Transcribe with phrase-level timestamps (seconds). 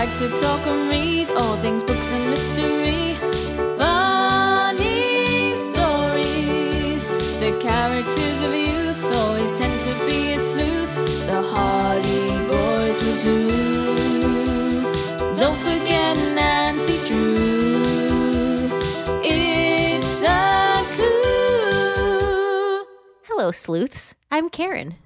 [0.00, 3.14] like to talk and read all things books and mystery.
[3.78, 7.06] Funny stories.
[7.40, 10.92] The characters of youth always tend to be a sleuth.
[11.24, 13.48] The Hardy Boys will do.
[15.40, 18.68] Don't forget Nancy Drew.
[19.24, 22.84] It's a clue.
[23.28, 24.14] Hello, sleuths.
[24.30, 24.96] I'm Karen.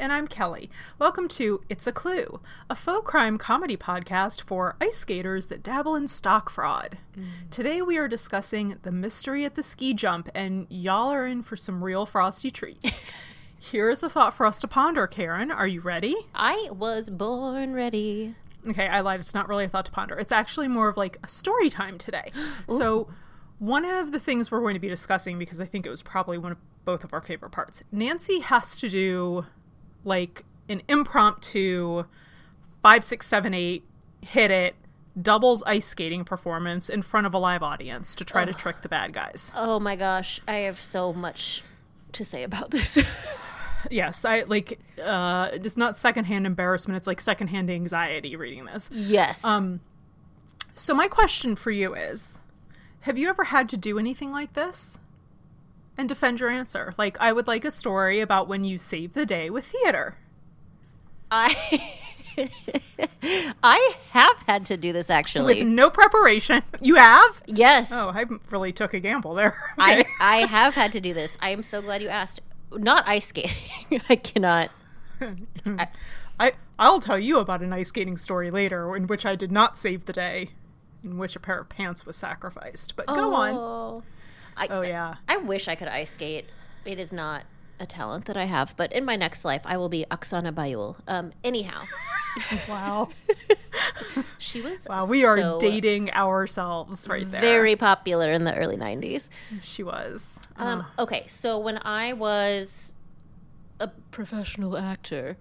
[0.00, 0.70] And I'm Kelly.
[1.00, 5.96] Welcome to It's a Clue, a faux crime comedy podcast for ice skaters that dabble
[5.96, 6.98] in stock fraud.
[7.18, 7.50] Mm.
[7.50, 11.56] Today we are discussing the mystery at the ski jump, and y'all are in for
[11.56, 13.00] some real frosty treats.
[13.58, 15.50] Here is a thought for us to ponder, Karen.
[15.50, 16.14] Are you ready?
[16.32, 18.36] I was born ready.
[18.68, 19.18] Okay, I lied.
[19.18, 20.16] It's not really a thought to ponder.
[20.16, 22.30] It's actually more of like a story time today.
[22.68, 23.08] so,
[23.58, 26.38] one of the things we're going to be discussing, because I think it was probably
[26.38, 29.44] one of both of our favorite parts, Nancy has to do
[30.08, 32.04] like an impromptu
[32.82, 33.84] five, six, seven, eight,
[34.22, 34.74] hit it,
[35.20, 38.88] doubles ice skating performance in front of a live audience to try to trick the
[38.88, 39.52] bad guys.
[39.54, 41.62] Oh my gosh, I have so much
[42.12, 42.98] to say about this.
[43.92, 48.90] Yes, I like uh it's not secondhand embarrassment, it's like secondhand anxiety reading this.
[48.92, 49.42] yes.
[49.44, 49.80] Um,
[50.74, 52.40] So my question for you is,
[53.02, 54.98] have you ever had to do anything like this?
[55.98, 56.94] And defend your answer.
[56.96, 60.16] Like I would like a story about when you saved the day with theater.
[61.30, 61.98] I
[63.62, 65.56] I have had to do this actually.
[65.56, 66.62] With no preparation.
[66.80, 67.42] You have?
[67.46, 67.90] yes.
[67.92, 69.74] Oh, I really took a gamble there.
[69.78, 70.08] I Okay.
[70.20, 71.36] I have had to do this.
[71.40, 72.40] I am so glad you asked.
[72.72, 73.56] Not ice skating.
[74.08, 74.70] I cannot.
[76.38, 79.76] I I'll tell you about an ice skating story later in which I did not
[79.76, 80.50] save the day,
[81.02, 82.94] in which a pair of pants was sacrificed.
[82.94, 83.54] But go on.
[83.54, 84.02] Oh.
[84.58, 84.74] Oh.
[84.74, 85.14] I, Oh yeah.
[85.28, 86.46] I wish I could ice skate.
[86.84, 87.44] It is not
[87.80, 90.96] a talent that I have, but in my next life, I will be Oksana Baiul.
[91.06, 91.82] Um, anyhow,
[92.68, 93.08] Wow.
[94.38, 97.40] she was Wow, we are so dating ourselves right there.
[97.40, 99.28] very popular in the early '90s.
[99.60, 100.38] She was.
[100.56, 102.94] Um, okay, so when I was
[103.80, 105.36] a professional actor,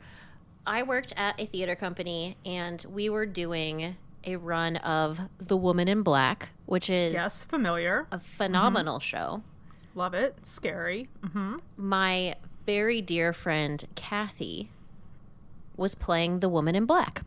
[0.65, 5.87] I worked at a theater company, and we were doing a run of The Woman
[5.87, 8.07] in Black, which is yes, familiar.
[8.11, 9.43] a phenomenal show.
[9.95, 10.35] Love it.
[10.45, 11.09] Scary.
[11.33, 12.35] hmm my
[12.65, 14.69] very dear friend Kathy
[15.77, 17.23] was playing the woman in black.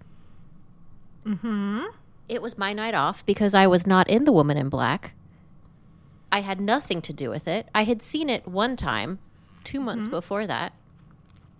[1.24, 1.84] hmm
[2.28, 5.14] It was my night off because I was not in the woman in black.
[6.32, 7.68] I had nothing to do with it.
[7.74, 9.18] I had seen it one time,
[9.64, 10.74] two months before that.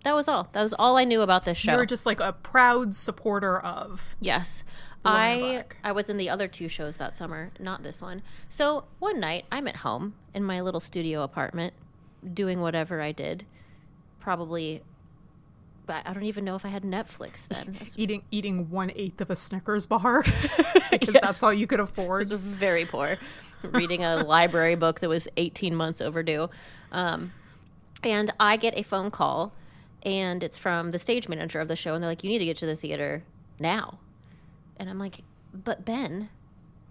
[0.05, 0.49] That was all.
[0.53, 1.73] That was all I knew about this show.
[1.73, 4.15] You were just like a proud supporter of.
[4.21, 4.63] Yes.
[5.05, 8.23] I I was in the other two shows that summer, not this one.
[8.49, 11.73] So one night I'm at home in my little studio apartment
[12.35, 13.47] doing whatever I did.
[14.19, 14.83] Probably
[15.87, 17.79] but I don't even know if I had Netflix then.
[17.97, 20.23] Eating eating one eighth of a Snickers bar
[20.91, 21.23] because Yes.
[21.23, 22.29] that's all you could afford.
[22.29, 23.17] very poor.
[23.63, 26.49] Reading a library book that was 18 months overdue.
[26.93, 27.33] Um,
[28.03, 29.53] and I get a phone call
[30.03, 32.45] and it's from the stage manager of the show and they're like you need to
[32.47, 33.23] get to the theater
[33.59, 33.99] now.
[34.81, 36.31] And I'm like, "But Ben,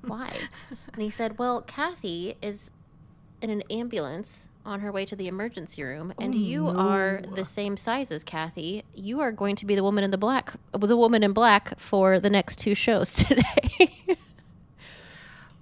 [0.01, 0.31] why?"
[0.93, 2.69] and he said, "Well, Kathy is
[3.41, 7.45] in an ambulance on her way to the emergency room and oh, you are the
[7.45, 8.83] same size as Kathy.
[8.93, 12.19] You are going to be the woman in the black the woman in black for
[12.19, 14.17] the next two shows today."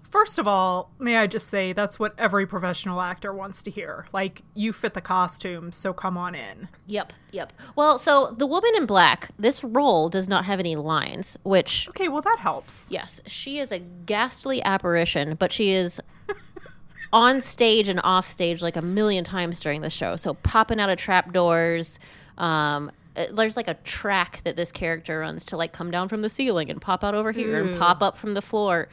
[0.10, 4.08] First of all, may I just say that's what every professional actor wants to hear.
[4.14, 6.70] Like you fit the costume, so come on in.
[6.88, 7.52] Yep, yep.
[7.76, 12.08] Well, so the woman in black, this role does not have any lines, which Okay,
[12.08, 12.90] well that helps.
[12.90, 16.00] yes, she is a ghastly apparition, but she is
[17.14, 20.16] on stage and off stage like a million times during the show.
[20.16, 22.00] So popping out of trapdoors,
[22.38, 26.22] um uh, there's like a track that this character runs to like come down from
[26.22, 28.88] the ceiling and pop out over here and pop up from the floor.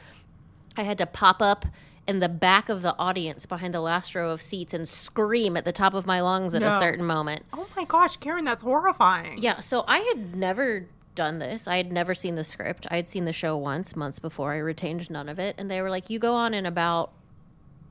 [0.77, 1.65] I had to pop up
[2.07, 5.65] in the back of the audience behind the last row of seats and scream at
[5.65, 7.43] the top of my lungs at a certain moment.
[7.51, 9.39] Oh my gosh, Karen, that's horrifying.
[9.39, 11.67] Yeah, so I had never done this.
[11.67, 12.85] I had never seen the script.
[12.91, 14.51] I had seen the show once, months before.
[14.51, 15.55] I retained none of it.
[15.57, 17.11] And they were like, you go on in about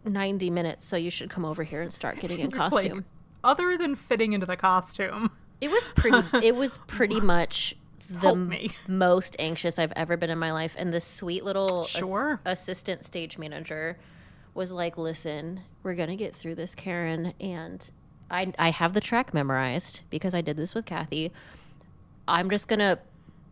[0.05, 2.97] 90 minutes, so you should come over here and start getting in costume.
[2.99, 3.05] Like,
[3.43, 7.77] other than fitting into the costume, it was pretty, it was pretty much
[8.09, 10.75] the most anxious I've ever been in my life.
[10.77, 12.41] And this sweet little Sure.
[12.45, 13.99] assistant stage manager
[14.55, 17.35] was like, listen, we're going to get through this, Karen.
[17.41, 17.85] And
[18.31, 21.33] I, I have the track memorized because I did this with Kathy.
[22.29, 22.99] I'm just going to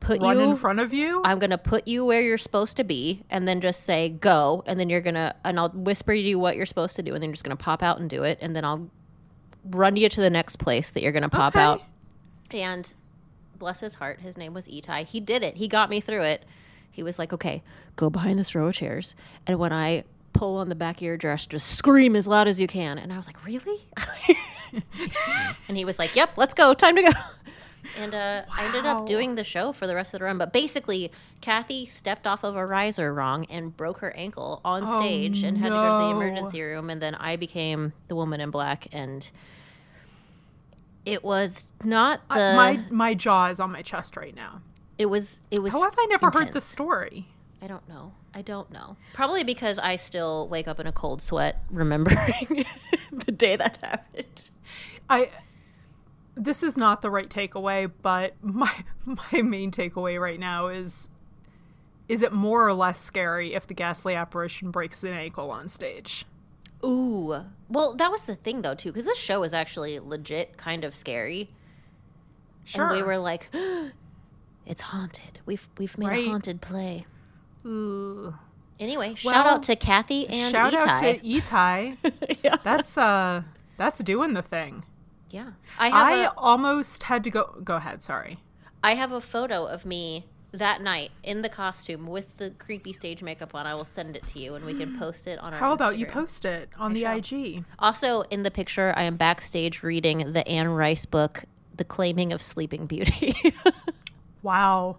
[0.01, 1.21] put run you in front of you.
[1.25, 4.81] I'm gonna put you where you're supposed to be, and then just say go, and
[4.81, 7.29] then you're gonna, and I'll whisper to you what you're supposed to do, and then
[7.31, 8.91] you're just gonna pop out and do it, and then I'll
[9.71, 11.63] run you to the next place that you're gonna pop Okay.
[11.63, 11.83] out.
[12.51, 12.93] And
[13.63, 15.07] bless his heart, his name was Itai.
[15.07, 15.57] He did it.
[15.57, 16.45] He got me through it.
[16.91, 17.63] he was like, "Okay,
[17.95, 19.15] go behind this row of chairs,
[19.47, 22.61] and when I pull on the back of your dress, just scream as loud as
[22.61, 23.87] you can." And I was like, "Really?"
[25.69, 26.75] and he was like, "Yep, let's go.
[26.75, 27.13] Time to go."
[27.99, 30.39] And uh, I ended up doing the show for the rest of the run.
[30.39, 31.11] But basically,
[31.41, 35.59] Kathy stepped off of a riser wrong and broke her ankle on Oh, stage and
[35.59, 36.91] had to go to the emergency room.
[36.91, 38.87] And then I became the woman in black.
[38.93, 39.29] And
[41.05, 42.35] it was not the.
[42.35, 44.61] I- my my jaw is on my chest right now.
[44.99, 45.41] it was.
[45.51, 45.73] It was.
[45.73, 47.29] How have I never heard the story?
[47.61, 48.13] I don't know.
[48.35, 48.97] I don't know.
[49.13, 52.65] Probably because I still wake up in a cold sweat remembering
[53.13, 54.51] the day that happened.
[55.09, 55.31] I
[56.35, 58.73] this is not the right takeaway, but my
[59.05, 61.09] my main takeaway right now is
[62.09, 66.25] is it more or less scary if the ghastly apparition breaks an ankle on stage?
[66.85, 67.45] Ooh.
[67.69, 70.95] Well, that was the thing though too, because this show was actually legit kind of
[70.95, 71.51] scary,
[72.65, 72.85] Sure.
[72.89, 73.49] and we were like,
[74.67, 75.41] "It's haunted.
[75.47, 76.27] We've we've made Right.
[76.27, 77.07] a haunted play."
[77.65, 78.35] Ooh.
[78.81, 81.97] Anyway, Well, shout out to Kathy and Shout out to Itai.
[82.43, 82.57] yeah.
[82.65, 83.43] That's uh
[83.77, 84.85] that's doing the thing.
[85.31, 85.51] yeah.
[85.79, 88.39] I have I a almost had to go go ahead, sorry.
[88.83, 93.23] I have a photo of me that night in the costume with the creepy stage
[93.23, 93.67] makeup on.
[93.67, 95.59] I will send it to you, and we can post it on our.
[95.59, 97.17] How about you post it on the shall.
[97.19, 97.65] IG?
[97.79, 101.45] Also, in the picture, I am backstage reading the Anne Rice book,
[101.77, 103.35] The Claiming of Sleeping Beauty.
[104.43, 104.97] Wow.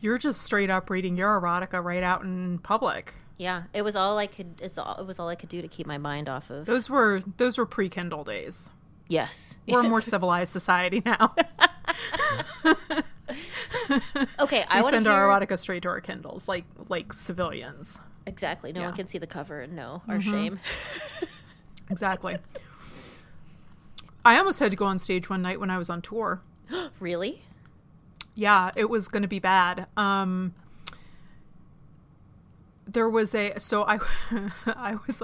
[0.00, 3.14] You're just straight up reading your erotica right out in public.
[3.38, 4.60] yeah, it was all I could.
[4.60, 4.96] It's all.
[4.98, 6.66] It was all I could do to keep my mind off of.
[6.66, 8.70] Those were those were pre Kindle days.
[9.08, 11.36] yes, We're a more civilized society now.
[14.40, 14.64] okay.
[14.68, 18.00] I send hear our erotica straight to our Kindles, like like civilians.
[18.26, 18.72] exactly.
[18.72, 18.90] No one Yeah.
[18.90, 18.96] Mm-hmm.
[18.96, 20.60] can see the cover and know our shame.
[21.90, 22.38] Exactly.
[24.24, 26.40] I almost had to go on stage one night when I was on tour.
[26.98, 27.42] really?
[28.34, 29.86] Yeah, it was going to be bad.
[29.94, 30.54] Um,
[32.86, 33.98] there was a so I
[34.66, 35.20] I was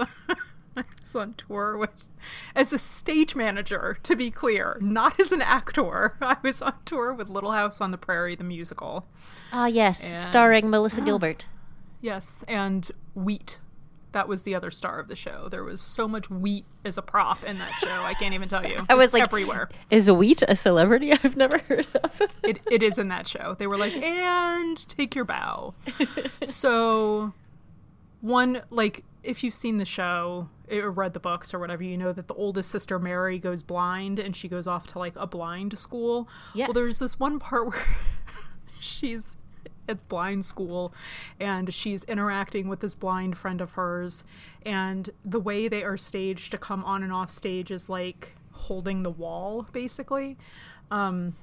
[0.77, 2.07] I was on tour with
[2.55, 3.97] as a stage manager.
[4.03, 6.15] To be clear, not as an actor.
[6.21, 9.07] I was on tour with Little House on the Prairie, the musical.
[9.51, 11.45] Ah, yes, And- starring Melissa Gilbert.
[12.01, 13.59] Yes, and Wheat.
[14.13, 15.47] That was the other star of the show.
[15.49, 18.01] There was so much wheat as a prop in that show.
[18.03, 18.85] I can't even tell you.
[18.89, 19.69] I was like, everywhere.
[19.89, 22.21] Is Wheat a celebrity I've never heard of?
[22.43, 23.55] it, it is in that show.
[23.57, 25.75] They were like, and take your bow.
[26.43, 27.33] so,
[28.21, 32.11] one, like, if you've seen the show or read the books or whatever, you know
[32.11, 35.77] that the oldest sister, Mary, goes blind and she goes off to, like, a blind
[35.77, 36.27] school.
[36.55, 36.67] Yes.
[36.67, 37.83] Well, there's this one part where
[38.79, 39.35] she's
[39.87, 40.93] at blind school
[41.39, 44.23] and she's interacting with this blind friend of hers
[44.65, 49.01] and the way they are staged to come on and off stage is like holding
[49.03, 50.37] the wall basically
[50.91, 51.35] um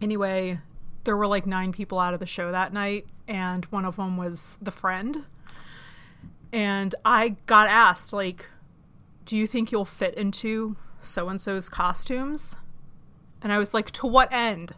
[0.00, 0.58] anyway
[1.04, 4.16] there were like nine people out of the show that night and one of them
[4.16, 5.24] was the friend
[6.52, 8.46] and i got asked like
[9.24, 12.56] do you think you'll fit into so and so's costumes
[13.42, 14.74] and i was like to what end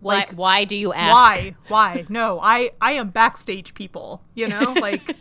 [0.00, 0.14] Why?
[0.16, 1.12] Like, why do you ask?
[1.14, 5.16] why why no i i am backstage people you know like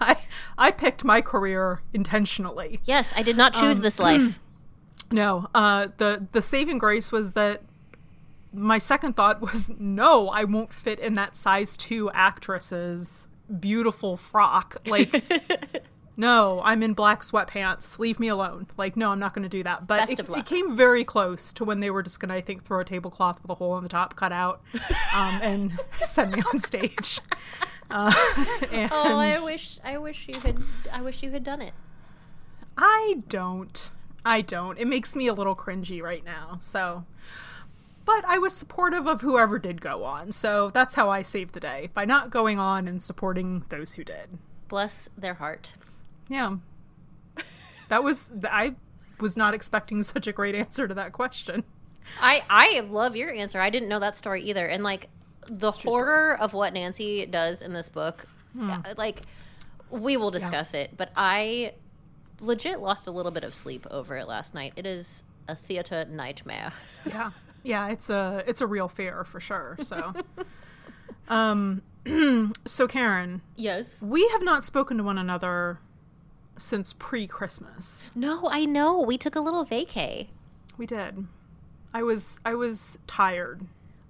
[0.00, 0.16] i
[0.58, 4.38] i picked my career intentionally Yes, I did not choose Um, this life.
[5.10, 7.62] no uh the the saving grace was that
[8.54, 13.28] my second thought was no i won't fit in that size 2 actress's
[13.60, 15.24] beautiful frock like
[16.16, 19.62] no i'm in black sweatpants leave me alone like no i'm not going to do
[19.62, 22.40] that but it, it came very close to when they were just going to i
[22.40, 24.60] think throw a tablecloth with a hole in the top cut out
[25.14, 27.20] um, and send me on stage
[27.90, 28.12] uh,
[28.70, 30.56] and Oh, I wish, I wish you had,
[30.90, 31.74] I wish you had done it.
[32.76, 33.90] I don't.
[34.24, 34.78] I don't.
[34.78, 36.56] It makes me a little cringy right now.
[36.60, 37.04] So,
[38.04, 40.32] but I was supportive of whoever did go on.
[40.32, 44.04] So that's how I saved the day by not going on and supporting those who
[44.04, 44.38] did.
[44.68, 45.72] Bless their heart.
[46.28, 46.56] Yeah.
[47.88, 48.74] That was I
[49.20, 51.64] was not expecting such a great answer to that question.
[52.20, 53.60] I I love your answer.
[53.60, 54.66] I didn't know that story either.
[54.66, 55.08] And like
[55.46, 58.70] the horror of what Nancy does in this book, Hmm.
[58.70, 59.22] uh, like
[59.90, 60.96] we will discuss it.
[60.96, 61.72] But I
[62.40, 64.72] legit lost a little bit of sleep over it last night.
[64.76, 66.72] It is a theater nightmare.
[67.06, 67.30] Yeah.
[67.62, 69.76] Yeah, it's a it's a real fear for sure.
[69.82, 70.12] So
[71.28, 71.82] um
[72.66, 73.96] so Karen, Yes.
[74.00, 75.78] we have not spoken to one another
[76.58, 78.10] since pre-Christmas.
[78.14, 79.00] No, I know.
[79.00, 80.28] We took a little vacay.
[80.76, 81.26] We did.
[81.94, 83.62] I was I was tired,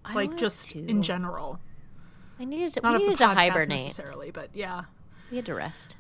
[0.05, 0.85] I like was just too.
[0.89, 1.61] in general.
[2.41, 2.81] I needed to.
[2.81, 3.69] Not we needed to hibernate.
[3.83, 4.85] necessarily, but yeah,
[5.31, 5.97] We had to rest.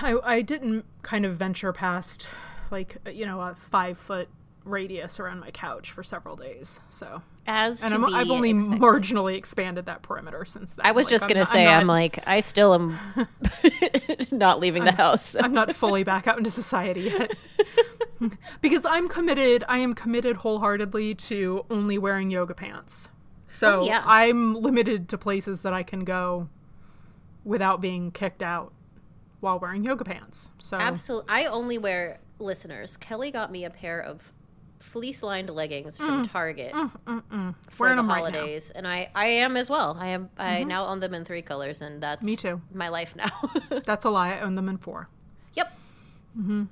[0.00, 2.28] I I didn't kind of venture past
[2.70, 4.28] like you know a five foot
[4.64, 6.80] radius around my couch for several days.
[6.88, 8.80] So As And I'm, I've only expected.
[8.80, 10.86] marginally expanded that perimeter since then.
[10.86, 12.98] I was Like, just I'm gonna not- say, I'm, I'm, like, I still am
[14.30, 15.34] not leaving the house.
[15.40, 17.32] I'm not fully back out into society yet.
[18.60, 19.64] because I'm committed.
[19.68, 23.08] I am committed wholeheartedly to only wearing yoga pants.
[23.46, 24.02] So Oh, yeah.
[24.06, 26.48] I'm limited to places that I can go
[27.44, 28.72] without being kicked out
[29.40, 30.52] while wearing yoga pants.
[30.58, 31.28] So Absolutely.
[31.28, 32.96] I only wear listeners.
[32.96, 34.32] Kelly got me a pair of
[34.82, 37.54] fleece-lined leggings from Target for Mm.
[37.78, 39.96] Wearing the 'em right holidays, and I I am as well.
[39.98, 42.60] I am I now own them in three colors, and that's Me too.
[42.74, 43.30] My life now.
[43.84, 44.34] that's a lie.
[44.34, 45.08] I own them in four.
[45.54, 45.72] yep.
[46.38, 46.64] Mm-hmm.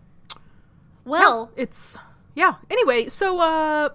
[1.04, 1.98] Well, It's
[2.34, 2.54] yeah.
[2.70, 3.88] Anyway, so uh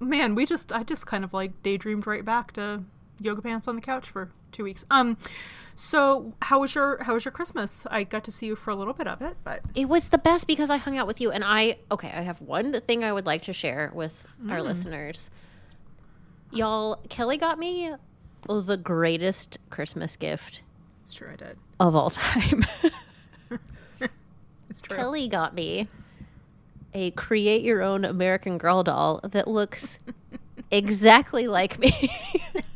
[0.00, 2.84] man, we just I just kind of like daydreamed right back to
[3.20, 4.84] yoga pants on the couch for two weeks.
[4.90, 5.16] Um
[5.78, 7.86] so how was your how was your Christmas?
[7.90, 10.18] I got to see you for a little bit of it, but it was the
[10.18, 12.10] best because I hung out with you, and I okay.
[12.14, 14.64] I have one thing I would like to share with our mm.
[14.64, 15.30] listeners.
[16.50, 17.92] Y'all, Kelly got me
[18.48, 20.62] the greatest Christmas gift
[21.02, 21.58] it's true I did.
[21.78, 22.64] of all time.
[24.70, 24.96] It's true.
[24.96, 25.88] Kelly got me
[26.94, 29.98] a create your own American Girl doll that looks
[30.70, 32.10] exactly like me.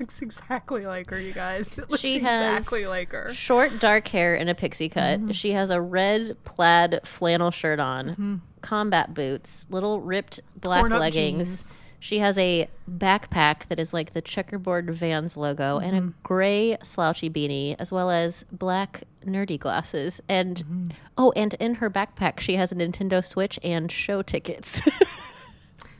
[0.00, 1.68] looks exactly like her, you guys.
[1.76, 3.32] It looks She has- exactly like her.
[3.32, 5.18] Short dark hair and a pixie cut.
[5.20, 5.30] Mm-hmm.
[5.32, 11.48] She has a red plaid flannel shirt on, combat boots, little ripped black leggings.
[11.48, 11.76] jeans.
[12.00, 16.08] She has a backpack that is like the checkerboard Vans logo and Mm-hmm.
[16.08, 20.20] a gray slouchy beanie, as well as black nerdy glasses.
[20.28, 20.88] And Mm-hmm.
[21.16, 24.80] oh, and in her backpack, she has a Nintendo Switch and show tickets.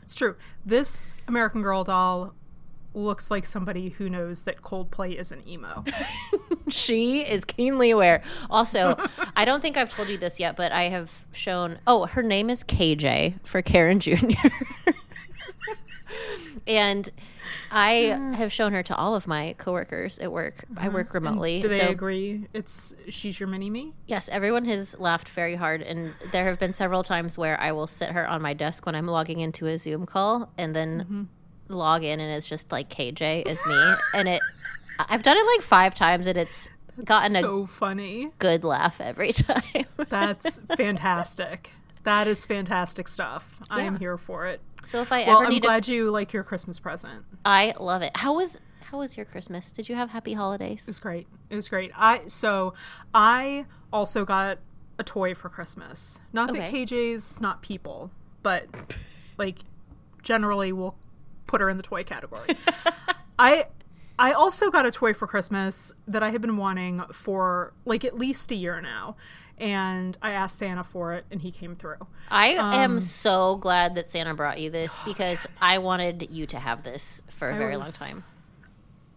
[0.03, 0.35] It's true.
[0.65, 2.33] This American Girl doll
[3.03, 5.83] looks like somebody who knows that Coldplay is an emo.
[6.69, 8.21] she is keenly aware.
[8.49, 8.95] Also,
[9.35, 11.79] I don't think I've told you this yet, but I have shown.
[11.87, 14.15] Oh, her name is KJ for Karen Jr.
[16.67, 17.09] and
[17.71, 17.91] I
[18.35, 20.65] have shown her to all of my coworkers at work.
[20.77, 21.61] I work remotely.
[21.61, 23.93] Do they so- agree it's she's your mini me?
[24.07, 27.87] Yes, everyone has laughed very hard, and there have been several times where I will
[27.87, 31.23] sit her on my desk when I'm logging into a Zoom call, and then Mm-hmm.
[31.69, 34.41] Log in, and it's just like KJ is me, and it.
[34.99, 36.67] I've done it like five times, and it's
[37.05, 38.31] gotten a so funny.
[38.39, 39.85] good laugh every time.
[40.09, 41.71] That's fantastic.
[42.03, 43.59] That is fantastic stuff.
[43.69, 44.61] I am here for it.
[44.87, 47.23] so if I Well, ever I'm need glad you like your Christmas present.
[47.45, 48.11] I love it.
[48.15, 49.71] How was how was your Christmas?
[49.71, 50.81] Did you have happy holidays?
[50.81, 51.27] It was great.
[51.49, 51.91] It was great.
[51.95, 52.73] I so
[53.13, 54.57] I also got
[54.97, 56.19] a toy for Christmas.
[56.33, 58.11] Not that KJ's not people,
[58.43, 58.65] but
[59.37, 59.59] like
[60.23, 60.95] generally we'll
[61.49, 62.55] put her in the toy category.
[63.39, 63.65] I
[64.17, 68.17] I also got a toy for Christmas that I had been wanting for like at
[68.17, 69.15] least a year now.
[69.57, 71.97] And I asked Santa for it and he came through.
[72.29, 76.59] I Um, am so glad that Santa brought you this because I wanted you to
[76.59, 78.23] have this for a I very long time.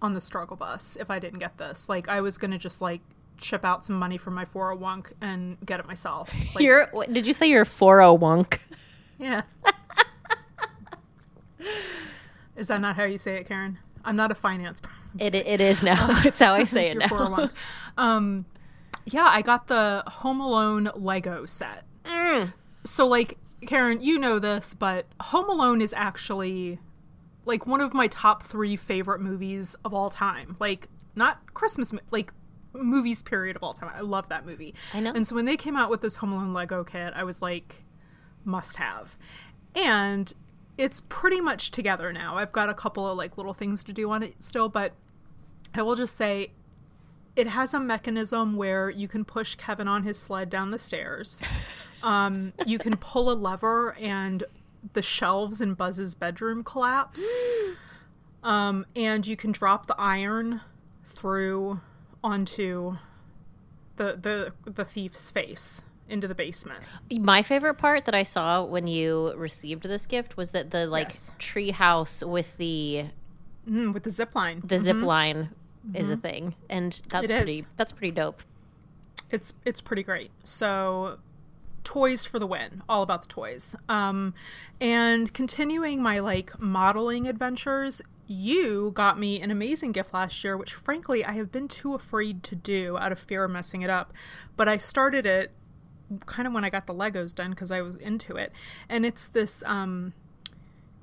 [0.01, 1.89] on the struggle bus if I didn't get this.
[1.89, 3.01] Like I was gonna just like
[3.39, 6.31] chip out some money from my 401 and get it myself.
[6.55, 8.59] Like, You're what, did you say you're 401k?
[9.19, 9.43] yeah.
[12.62, 13.76] Is that not how you say it, Karen?
[14.04, 14.81] I'm not a finance.
[14.81, 14.97] person.
[15.19, 16.23] It it is now.
[16.25, 17.50] it's how I say it now.
[17.99, 18.47] Um,
[19.04, 21.83] yeah, I got the Home Alone Lego set.
[22.04, 22.52] Mm.
[22.85, 26.78] So, like, Karen, you know this, but Home Alone is actually
[27.47, 30.57] like one of my top three favorite movies of all time.
[30.61, 32.33] Like, not Christmas, like
[32.73, 33.90] movies period of all time.
[33.92, 34.73] I love that movie.
[34.95, 35.11] I know.
[35.12, 37.83] And so when they came out with this Home Alone Lego kit, I was like,
[38.45, 39.16] must have.
[39.75, 40.33] And
[40.79, 42.37] it's pretty much together now.
[42.37, 44.93] I've got a couple of like little things to do on it still, but
[45.75, 46.52] I will just say
[47.37, 51.41] it has a mechanism where you can push Kevin on his sled down the stairs.
[52.02, 54.43] Um, you can pull a lever and
[54.93, 57.25] the shelves in Buzz's bedroom collapse.
[58.43, 60.62] Um, and you can drop the iron
[61.05, 61.81] through
[62.25, 62.97] onto
[63.95, 66.81] the the the thief's face into the basement.
[67.11, 71.09] My favorite part that I saw when you received this gift was that the like
[71.09, 71.33] Yes.
[71.38, 73.07] tree house with the
[73.69, 74.61] Mm, with the zip line.
[74.64, 75.50] the zip line
[75.95, 77.66] is a thing, and that's It pretty is.
[77.76, 78.42] that's pretty dope.
[79.31, 80.31] it's it's pretty great.
[80.45, 81.19] So
[81.85, 82.83] toys for the win.
[82.88, 83.75] All about the toys.
[83.88, 84.35] Um
[84.81, 90.75] and continuing my like modeling adventures, you got me an amazing gift last year, which
[90.75, 94.12] frankly I have been too afraid to do out of fear of messing it up.
[94.57, 95.50] But I started it
[96.26, 98.52] kind of when I got the Legos done because I was into it.
[98.88, 100.12] And it's this um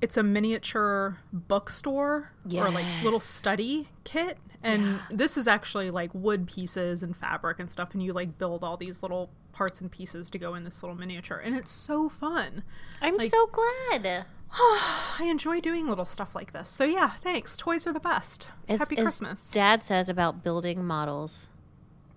[0.00, 6.46] it's a miniature bookstore or like little study kit and this is actually like wood
[6.46, 10.30] pieces and fabric and stuff and you like build all these little parts and pieces
[10.30, 12.62] to go in this little miniature and it's so fun
[13.02, 14.24] I'm Like- so glad.
[14.52, 16.68] I enjoy doing little stuff like this.
[16.68, 17.56] So yeah, thanks.
[17.56, 18.48] Toys are the best.
[18.68, 19.50] As, Happy as Christmas.
[19.52, 21.46] Dad says about building models.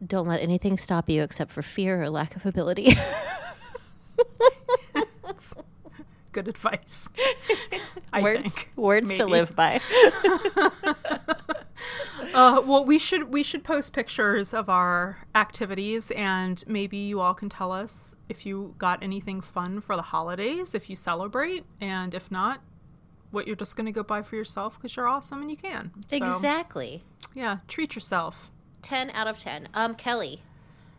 [0.05, 2.97] Don't let anything stop you except for fear or lack of ability.
[6.33, 7.09] Good advice.
[8.19, 8.69] Words think.
[8.75, 9.79] words to live by.
[12.33, 17.33] Uh, well, we should we should post pictures of our activities, and maybe you all
[17.35, 22.15] can tell us if you got anything fun for the holidays, if you celebrate, and
[22.15, 22.61] if not,
[23.29, 25.91] what you're just going to go buy for yourself because you're awesome and you can.
[26.07, 27.03] So, exactly.
[27.35, 28.49] Yeah, treat yourself.
[28.83, 29.69] 10 out of 10.
[29.73, 30.43] Um Kelly,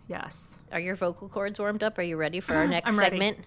[0.09, 1.97] Yes, are your vocal cords warmed up?
[1.99, 3.17] Are you ready for our next I'm ready.
[3.17, 3.39] segment?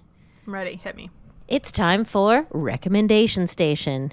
[0.47, 0.75] I'm ready.
[0.75, 1.09] Hit me.
[1.47, 4.11] It's time for recommendation station.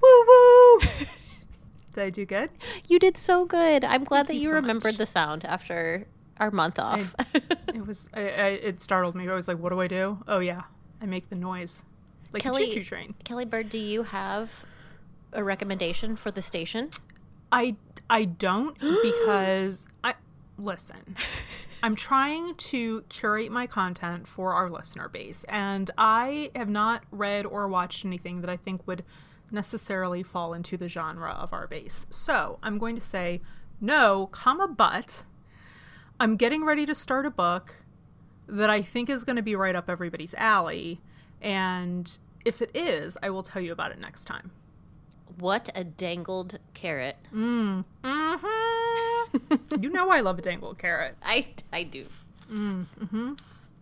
[0.00, 0.80] Woo woo.
[1.94, 2.50] Did I do good?
[2.88, 3.84] You did so good.
[3.84, 4.98] I'm glad that you you so remembered much.
[4.98, 6.06] the sound after
[6.38, 7.14] our month off.
[7.74, 8.06] It was.
[8.12, 9.26] I, I, it startled me.
[9.28, 10.62] I was like, "What do I do?" Oh yeah,
[11.00, 11.82] I make the noise,
[12.30, 13.14] like a choo-choo train.
[13.24, 14.50] Kelly Bird, do you have
[15.32, 16.90] a recommendation for the station?
[17.50, 17.76] I
[18.12, 20.14] I don't because I
[20.58, 21.16] listen.
[21.82, 27.46] I'm trying to curate my content for our listener base, and I have not read
[27.46, 29.02] or watched anything that I think would
[29.50, 32.06] necessarily fall into the genre of our base.
[32.10, 33.40] So I'm going to say
[33.80, 35.24] no, comma but.
[36.20, 37.76] I'm getting ready to start a book
[38.46, 41.00] that I think is going to be right up everybody's alley,
[41.40, 44.52] and if it is, I will tell you about it next time.
[45.38, 47.16] What a dangled carrot.
[47.30, 47.80] hmm
[49.80, 52.06] you know I love a dangled carrot I I do.
[52.50, 52.86] and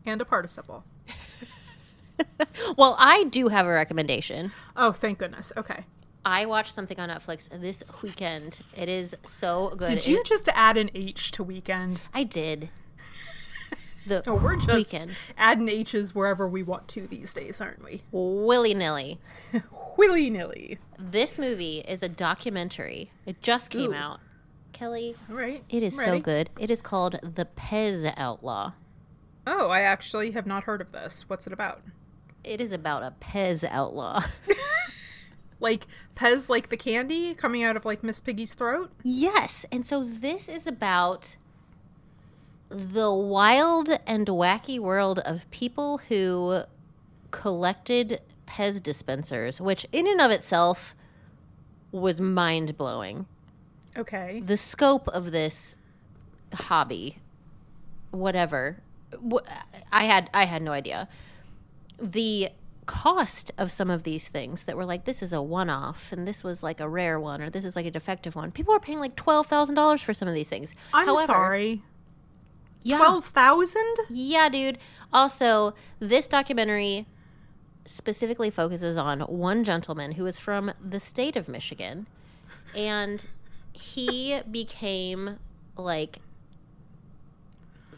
[0.07, 0.85] a participle.
[2.77, 4.53] Well, I do have a recommendation.
[4.77, 5.53] Oh, thank goodness.
[5.57, 5.85] Okay.
[6.25, 8.61] I watched something on Netflix this weekend.
[8.77, 9.89] It is so good.
[9.89, 12.03] Did you It- just add an H to weekend?
[12.13, 12.69] I did.
[14.11, 15.17] The Oh, we're just weekend.
[15.39, 18.03] adding H's wherever we want to these days, aren't we?
[18.11, 19.21] Willy nilly.
[19.97, 20.79] Willy nilly.
[20.99, 23.13] This movie is a documentary.
[23.25, 23.95] It just came Ooh.
[23.97, 24.21] out.
[24.73, 25.63] Kelly, All right.
[25.69, 26.51] it is so good.
[26.59, 28.73] It is called The Pez Outlaw.
[29.47, 31.29] Oh, I actually have not heard of this.
[31.29, 31.83] What's it about?
[32.43, 34.25] It is about a Pez outlaw.
[35.63, 38.91] Like Pez, like the candy coming out of like Miss Piggy's throat?
[39.03, 41.37] yes, and so this is about
[42.71, 46.63] the wild and wacky world of people who
[47.31, 50.95] collected Pez dispensers, which in and of itself
[51.93, 53.27] was mind blowing.
[53.97, 54.41] Okay.
[54.45, 55.77] the scope of this
[56.55, 57.19] hobby
[58.13, 58.77] whatever
[59.93, 61.09] i had i had no idea
[62.01, 62.51] the
[62.87, 66.45] cost of some of these things that were like this is a one-off and this
[66.45, 69.01] was like a rare one or this is like a defective one people are paying
[69.01, 71.83] like $12000 for some of these things I'm However, sorry.
[72.83, 73.95] Yeah, Twelve thousand?
[74.09, 74.79] yeah dude.
[75.13, 77.07] Also this documentary
[77.85, 82.07] specifically focuses on one gentleman who is from the state of michigan
[82.77, 83.27] and
[83.73, 85.39] he became
[85.77, 86.21] like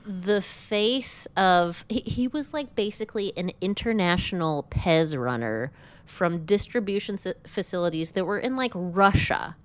[0.07, 5.71] the face of he, he was like basically an international pez runner
[6.07, 9.57] from distribution facilities that were in like russia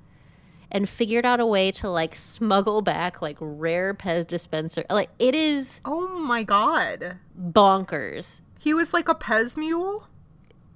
[0.72, 5.34] and figured out a way to like smuggle back like rare pez dispenser like it
[5.36, 7.18] is Oh my god.
[7.40, 10.08] bonkers He was like a Pez mule?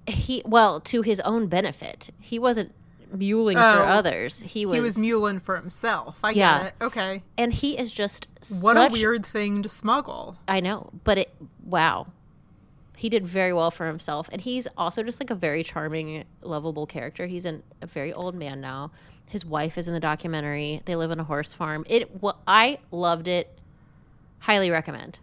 [0.08, 2.73] he well to his own benefit he wasn't
[3.13, 3.84] muling for Oh.
[3.84, 6.17] others he was He was muling for himself.
[6.23, 6.58] I Yeah.
[6.63, 6.84] get it.
[6.86, 7.23] Okay.
[7.38, 8.27] and he is just
[8.62, 10.38] What such a weird thing to smuggle.
[10.47, 12.08] I know, but it wow.
[12.97, 16.86] He did very well for himself and he's also just like a very charming, lovable
[16.86, 17.25] character.
[17.27, 18.91] He's an, a very old man now.
[19.25, 20.82] His wife is in the documentary.
[20.86, 21.86] They live on a horse farm.
[21.89, 23.58] It well, I loved it.
[24.39, 25.19] Highly recommend.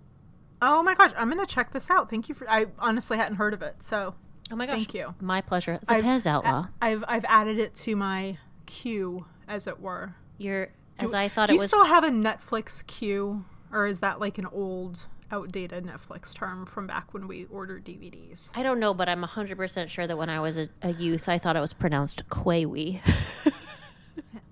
[0.61, 2.11] Oh my gosh, I'm gonna check this out.
[2.11, 2.51] Thank you for.
[2.51, 4.15] I honestly hadn't heard of it, so
[4.51, 4.77] Oh my gosh.
[4.77, 5.15] Thank you.
[5.21, 5.79] My pleasure.
[5.87, 6.69] The I've- Pez Outlaw.
[6.81, 10.15] I've I've added it to my queue, as it were.
[10.39, 12.87] You're as Do- I thought it was Do it you was still have a Netflix
[12.87, 17.85] queue, or is that like an old, outdated Netflix term from back when we ordered
[17.85, 18.51] DVDs?
[18.55, 21.39] I don't know, but I'm 100% sure that when I was a, a youth, I
[21.39, 23.01] thought it was pronounced Quawi.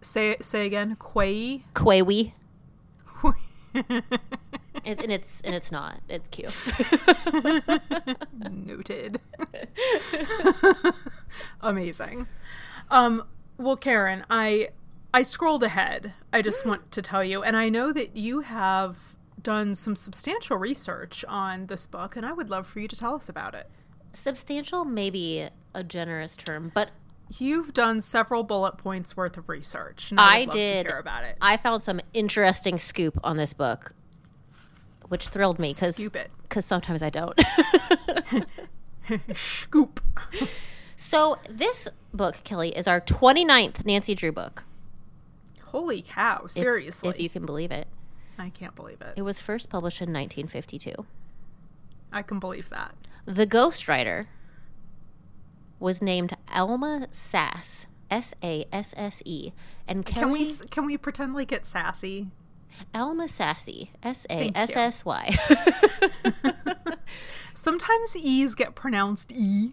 [0.03, 1.65] Say say again, Quay.
[1.75, 2.33] Quawi.
[4.85, 6.01] It, and it's and it's not.
[6.09, 6.55] It's cute.
[8.33, 9.21] Noted.
[11.61, 12.29] Amazing.
[12.89, 13.25] Um,
[13.59, 14.69] well, Karen, I
[15.13, 16.13] I scrolled ahead.
[16.33, 19.16] I just want to tell you, and I know that you have
[19.47, 23.15] done some substantial research on this book, and I would love for you to tell
[23.15, 23.71] us about it.
[24.13, 26.91] Substantial, maybe a generous term, but
[27.39, 30.13] You've done several bullet points worth of research.
[30.13, 30.87] And I, I did.
[30.87, 31.37] hear about it.
[31.41, 33.93] I found some interesting scoop on this book,
[35.09, 36.31] which thrilled me because Scoop it.
[36.61, 37.37] sometimes I don't.
[39.35, 40.01] Scoop.
[40.95, 44.63] so this book, Kelly, is our 29th Nancy Drew book.
[45.65, 46.43] Holy cow!
[46.45, 47.89] if- Seriously, If you can believe it.
[48.39, 49.15] I can't believe it.
[49.17, 51.07] It was first published in 1952.
[52.13, 52.95] I can believe that.
[53.25, 54.27] The ghostwriter
[55.79, 59.53] was named Alma Sasse, S A S S E,
[59.89, 62.29] and Can we can we pretend like it's sassy?
[62.95, 65.37] Alma Sassy, S A S S Y.
[67.55, 69.73] Sometimes e's get pronounced e.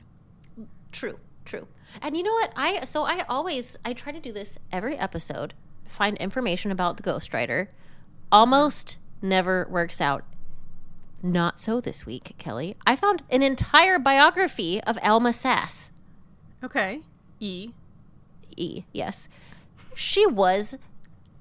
[0.91, 1.67] True, true.
[2.01, 2.53] And you know what?
[2.55, 5.53] I so I always I try to do this every episode.
[5.87, 7.67] Find information about the ghostwriter.
[8.33, 10.25] Almost never works out.
[11.21, 12.75] Not so this week, Kelly.
[12.85, 15.91] I found an entire biography of Alma Sasse.
[16.63, 17.01] Okay,
[17.39, 17.69] e.
[18.57, 19.27] E, yes.
[19.95, 20.77] She was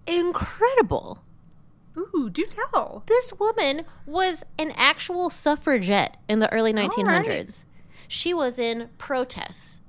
[0.06, 1.22] incredible.
[1.96, 3.04] Ooh, do tell.
[3.06, 7.06] This woman was an actual suffragette in the early 1900s.
[7.26, 7.64] right.
[8.08, 9.80] She was in protests.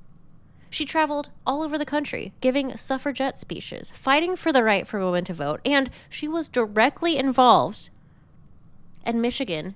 [0.73, 5.23] She traveled all over the country giving suffragette speeches, fighting for the right for women
[5.25, 7.91] to vote, and she was directly involved
[9.05, 9.75] in Michigan,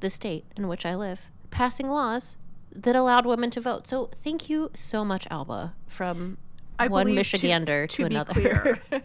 [0.00, 2.38] the state in which I live, passing laws
[2.72, 3.86] that allowed women to vote.
[3.86, 6.38] So thank you so much, Alma, from
[6.78, 8.32] I one to- Michigander to, to be another.
[8.32, 8.80] clear.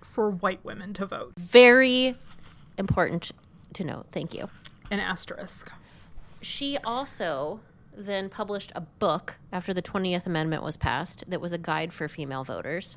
[0.00, 1.34] For white women to vote.
[1.38, 2.16] Very
[2.76, 3.30] important
[3.74, 4.06] to note.
[4.10, 4.48] Thank you.
[4.90, 5.70] An asterisk.
[6.42, 7.60] She also
[7.96, 12.08] then published a book after the 20th Amendment was passed that was a guide for
[12.08, 12.96] female voters.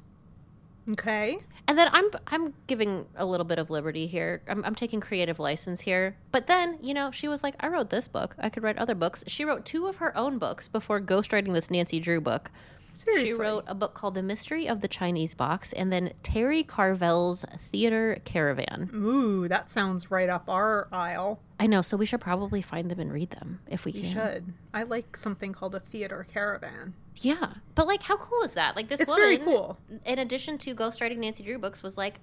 [0.91, 1.38] Okay.
[1.67, 4.41] And then I'm I'm giving a little bit of liberty here.
[4.47, 6.15] I'm, I'm taking creative license here.
[6.31, 8.35] But then, you know, she was like, I wrote this book.
[8.39, 9.23] I could write other books.
[9.27, 12.49] She wrote two of her own books before ghostwriting this Nancy Drew book.
[12.93, 13.28] Seriously.
[13.28, 17.45] She wrote a book called The Mystery of the Chinese Box and then Terry Carvel's
[17.71, 18.89] Theater Caravan.
[18.93, 21.39] Ooh, that sounds right up our aisle.
[21.60, 24.12] I know, so we should probably find them and read them if we You can.
[24.12, 24.54] should.
[24.73, 26.93] I like something called a theater caravan.
[27.17, 28.75] Yeah, but like, how cool is that?
[28.75, 29.78] Like, this It's woman, very cool.
[30.06, 32.19] In addition to ghostwriting Nancy Drew books, was like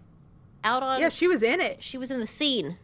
[0.65, 1.01] out on.
[1.01, 1.83] Yeah, she was in it.
[1.83, 2.79] she was in the scene.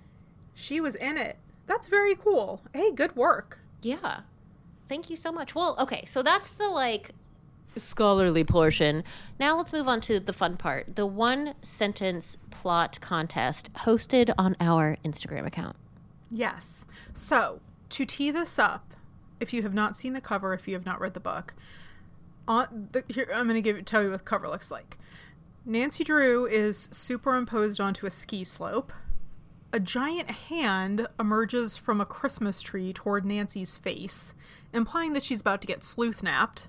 [0.55, 1.39] She was in it.
[1.67, 2.61] That's very cool.
[2.75, 3.61] Hey, good work.
[3.81, 4.21] Yeah,
[4.89, 5.55] thank you so much.
[5.55, 7.13] Well, okay, so that's the like
[7.77, 9.05] scholarly portion.
[9.39, 14.57] Now let's move on to the fun part: the one sentence plot contest hosted on
[14.61, 15.77] our Instagram account.
[16.31, 16.87] Yes.
[17.13, 18.95] So, to tee this up,
[19.39, 21.55] if you have not seen the cover, if you have not read the book,
[22.49, 24.99] on the, here I'm going to give tell you what the cover looks like.
[25.65, 28.93] Nancy Drew is superimposed onto a ski slope.
[29.73, 34.35] A giant hand emerges from a Christmas tree toward Nancy's face,
[34.73, 36.69] implying that she's about to get sleuth napped.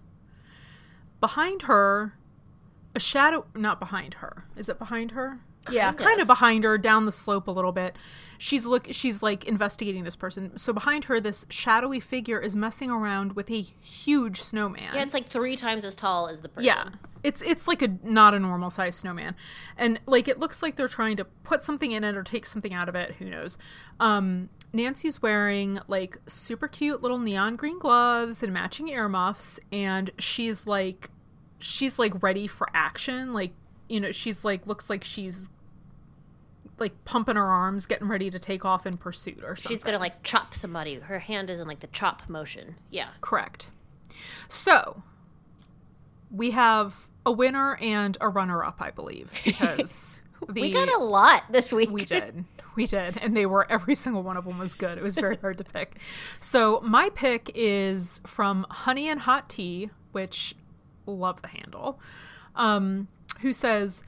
[1.23, 2.15] Behind her,
[2.93, 4.43] a shadow not behind her.
[4.57, 5.39] Is it behind her?
[5.71, 6.21] Yeah, Kind kind of.
[6.23, 7.95] of behind her down the slope a little bit.
[8.37, 10.57] She's look she's like investigating this person.
[10.57, 14.93] So behind her this shadowy figure is messing around with a huge snowman.
[14.93, 16.65] Yeah, it's like three times as tall as the person.
[16.65, 16.89] Yeah.
[17.23, 19.35] It's it's like a not a normal size snowman.
[19.77, 22.73] And like it looks like they're trying to put something in it or take something
[22.73, 23.57] out of it, who knows.
[23.99, 30.67] Um Nancy's wearing like super cute little neon green gloves and matching earmuffs and she's
[30.67, 31.11] like
[31.59, 33.53] she's like ready for action, like
[33.87, 35.49] you know, she's like looks like she's
[36.79, 39.77] like pumping her arms, getting ready to take off in pursuit or something.
[39.77, 40.95] She's gonna like chop somebody.
[40.95, 42.75] Her hand is in like the chop motion.
[42.89, 43.09] Yeah.
[43.21, 43.69] Correct.
[44.47, 45.03] So
[46.31, 50.97] we have a winner and a runner up, I believe, because the, we got a
[50.97, 51.89] lot this week.
[51.89, 52.45] we did.
[52.75, 53.17] We did.
[53.17, 54.97] And they were, every single one of them was good.
[54.97, 55.97] It was very hard to pick.
[56.39, 60.55] So my pick is from Honey and Hot Tea, which
[61.05, 61.99] love the handle,
[62.55, 63.07] um,
[63.41, 64.03] who says,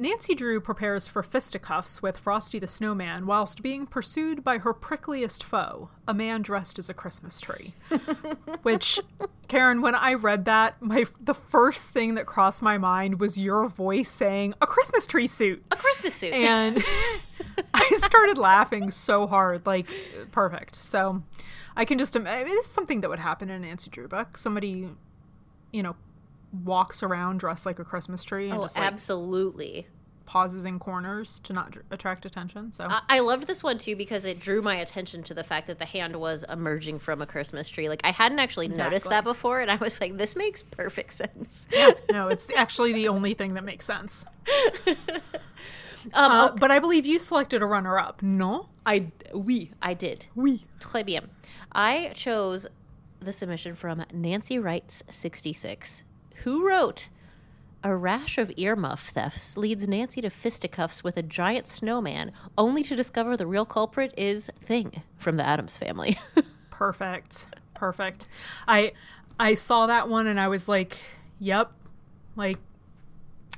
[0.00, 5.42] Nancy Drew prepares for fisticuffs with Frosty the Snowman whilst being pursued by her prickliest
[5.42, 7.74] foe, a man dressed as a Christmas tree.
[8.62, 8.98] Which,
[9.46, 13.68] Karen, when I read that, my the first thing that crossed my mind was your
[13.68, 16.32] voice saying a Christmas tree suit a Christmas suit.
[16.32, 16.82] and
[17.74, 19.86] I started laughing so hard, like
[20.30, 20.76] perfect.
[20.76, 21.22] So
[21.76, 24.38] I can just imagine it's something that would happen in a Nancy Drew book.
[24.38, 24.88] Somebody,
[25.72, 25.94] you know,
[26.64, 29.86] walks around dressed like a Christmas tree and oh, just like absolutely.
[30.26, 32.72] pauses in corners to not dr- attract attention.
[32.72, 35.66] So I-, I loved this one too because it drew my attention to the fact
[35.68, 37.88] that the hand was emerging from a Christmas tree.
[37.88, 41.66] Like I hadn't actually noticed that before, and I was like, "This makes perfect sense."
[41.72, 44.24] yeah, no, it's actually the only thing that makes sense.
[46.14, 48.22] Um, Uh, But I believe you selected a runner-up.
[48.22, 50.26] No, I we I did.
[50.34, 50.64] we.
[50.80, 51.28] Très bien.
[51.72, 52.66] I chose
[53.20, 56.04] the submission from Nancy Wrights 66,
[56.44, 57.08] who wrote
[57.82, 62.96] A rash of earmuff thefts leads Nancy to fisticuffs with a giant snowman, only to
[62.96, 66.18] discover the real culprit is Thing from the Addams family.
[66.70, 67.46] Perfect.
[67.74, 68.28] Perfect.
[68.68, 68.92] I
[69.38, 70.98] I saw that one and I was like,
[71.38, 71.72] "Yep."
[72.36, 72.58] Like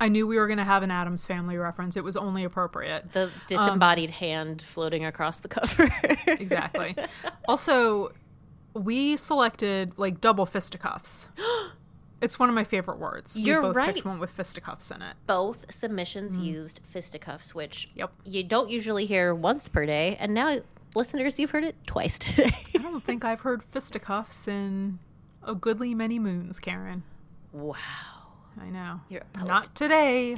[0.00, 1.96] I knew we were going to have an Addams family reference.
[1.96, 3.12] It was only appropriate.
[3.12, 5.88] The um, disembodied hand floating across the cover.
[6.26, 6.96] Exactly.
[7.46, 8.12] also,
[8.74, 11.28] we selected like double fisticuffs.
[12.22, 13.36] it's one of my favorite words.
[13.36, 13.94] You're we both right.
[13.94, 15.16] picked one with fisticuffs in it.
[15.26, 18.12] Both submissions used fisticuffs, which Yep.
[18.24, 20.60] you don't usually hear once per day, and now
[20.94, 22.54] listeners, you've heard it twice today.
[22.74, 24.98] I don't think I've heard fisticuffs in
[25.42, 27.02] a goodly many moons, Karen.
[27.52, 27.76] wow.
[28.60, 29.00] I know.
[29.08, 29.22] You're.
[29.46, 30.36] Not today.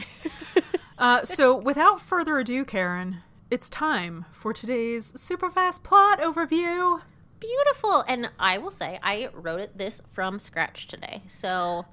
[0.98, 3.18] uh, so, without further ado, Karen,
[3.50, 7.02] it's time for today's super fast plot overview.
[7.44, 8.04] Beautiful.
[8.08, 11.22] And I will say, I wrote it this from scratch today.
[11.26, 11.84] So,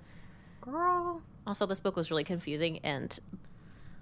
[0.62, 1.22] Girl.
[1.46, 3.18] also, this book was really confusing and.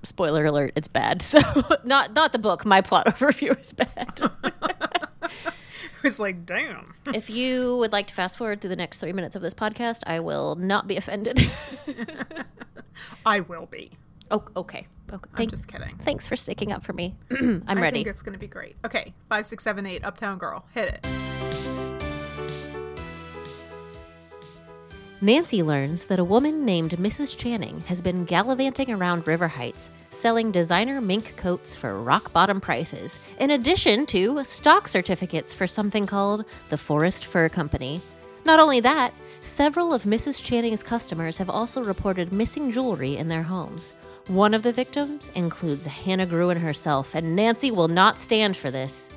[0.04, 1.22] Spoiler alert, it's bad.
[1.30, 1.40] So
[1.84, 4.32] not not the book, my plot overview is bad.
[5.98, 6.94] It was like, damn.
[7.14, 10.00] if you would like to fast forward through the next three minutes of this podcast,
[10.08, 11.52] I will not be offended.
[13.26, 13.92] I will be.
[14.32, 14.88] Oh, okay.
[15.12, 15.30] okay.
[15.36, 15.98] I'm just kidding.
[16.04, 17.16] thanks for sticking up for me.
[17.32, 17.88] I'm I ready.
[17.88, 18.76] I think it's going to be great.
[18.86, 20.66] Okay, five, six, seven, eight, Uptown Girl.
[20.74, 22.10] Hit it.
[25.22, 27.38] Nancy learns that a woman named Mrs.
[27.38, 33.20] Channing has been gallivanting around River Heights, selling designer mink coats for rock bottom prices,
[33.38, 38.00] in addition to stock certificates for something called the Forest Fur Company.
[38.46, 40.42] Not only that, several of Mrs.
[40.42, 43.92] Channing's customers have also reported missing jewelry in their homes.
[44.30, 49.10] One of the victims includes Hannah Gruen herself, and Nancy will not stand for this.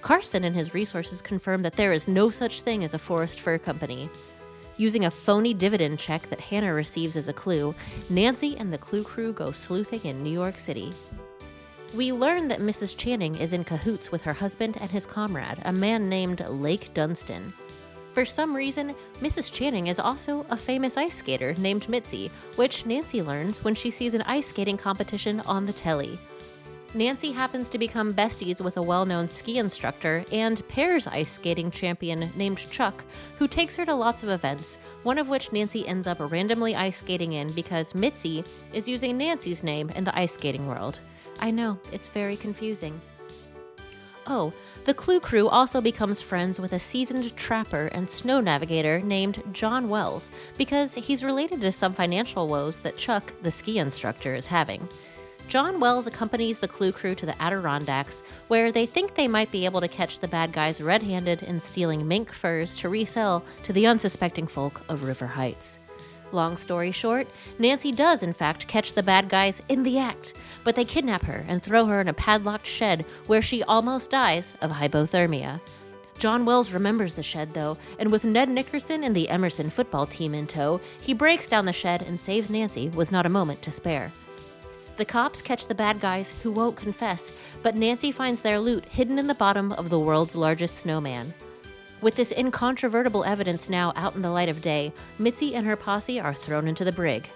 [0.00, 3.58] Carson and his resources confirm that there is no such thing as a Forest Fur
[3.58, 4.08] Company.
[4.76, 7.74] Using a phony dividend check that Hannah receives as a clue,
[8.08, 10.92] Nancy and the Clue Crew go sleuthing in New York City.
[11.92, 12.96] We learn that Mrs.
[12.96, 17.52] Channing is in cahoots with her husband and his comrade, a man named Lake Dunstan.
[18.14, 19.50] For some reason, Mrs.
[19.50, 24.14] Channing is also a famous ice skater named Mitzi, which Nancy learns when she sees
[24.14, 26.16] an ice skating competition on the telly.
[26.94, 31.72] Nancy happens to become besties with a well known ski instructor and pairs ice skating
[31.72, 33.04] champion named Chuck,
[33.36, 36.98] who takes her to lots of events, one of which Nancy ends up randomly ice
[36.98, 41.00] skating in because Mitzi is using Nancy's name in the ice skating world.
[41.40, 43.00] I know, it's very confusing.
[44.26, 44.52] Oh,
[44.84, 49.88] the Clue Crew also becomes friends with a seasoned trapper and snow navigator named John
[49.88, 54.88] Wells because he's related to some financial woes that Chuck, the ski instructor, is having.
[55.48, 59.66] John Wells accompanies the Clue Crew to the Adirondacks, where they think they might be
[59.66, 63.72] able to catch the bad guys red handed in stealing mink furs to resell to
[63.72, 65.80] the unsuspecting folk of River Heights.
[66.34, 67.28] Long story short,
[67.60, 71.44] Nancy does, in fact, catch the bad guys in the act, but they kidnap her
[71.46, 75.60] and throw her in a padlocked shed where she almost dies of hypothermia.
[76.18, 80.34] John Wells remembers the shed, though, and with Ned Nickerson and the Emerson football team
[80.34, 83.70] in tow, he breaks down the shed and saves Nancy with not a moment to
[83.70, 84.10] spare.
[84.96, 87.30] The cops catch the bad guys who won't confess,
[87.62, 91.32] but Nancy finds their loot hidden in the bottom of the world's largest snowman.
[92.04, 96.20] With this incontrovertible evidence now out in the light of day, Mitzi and her posse
[96.20, 97.30] are thrown into the brig.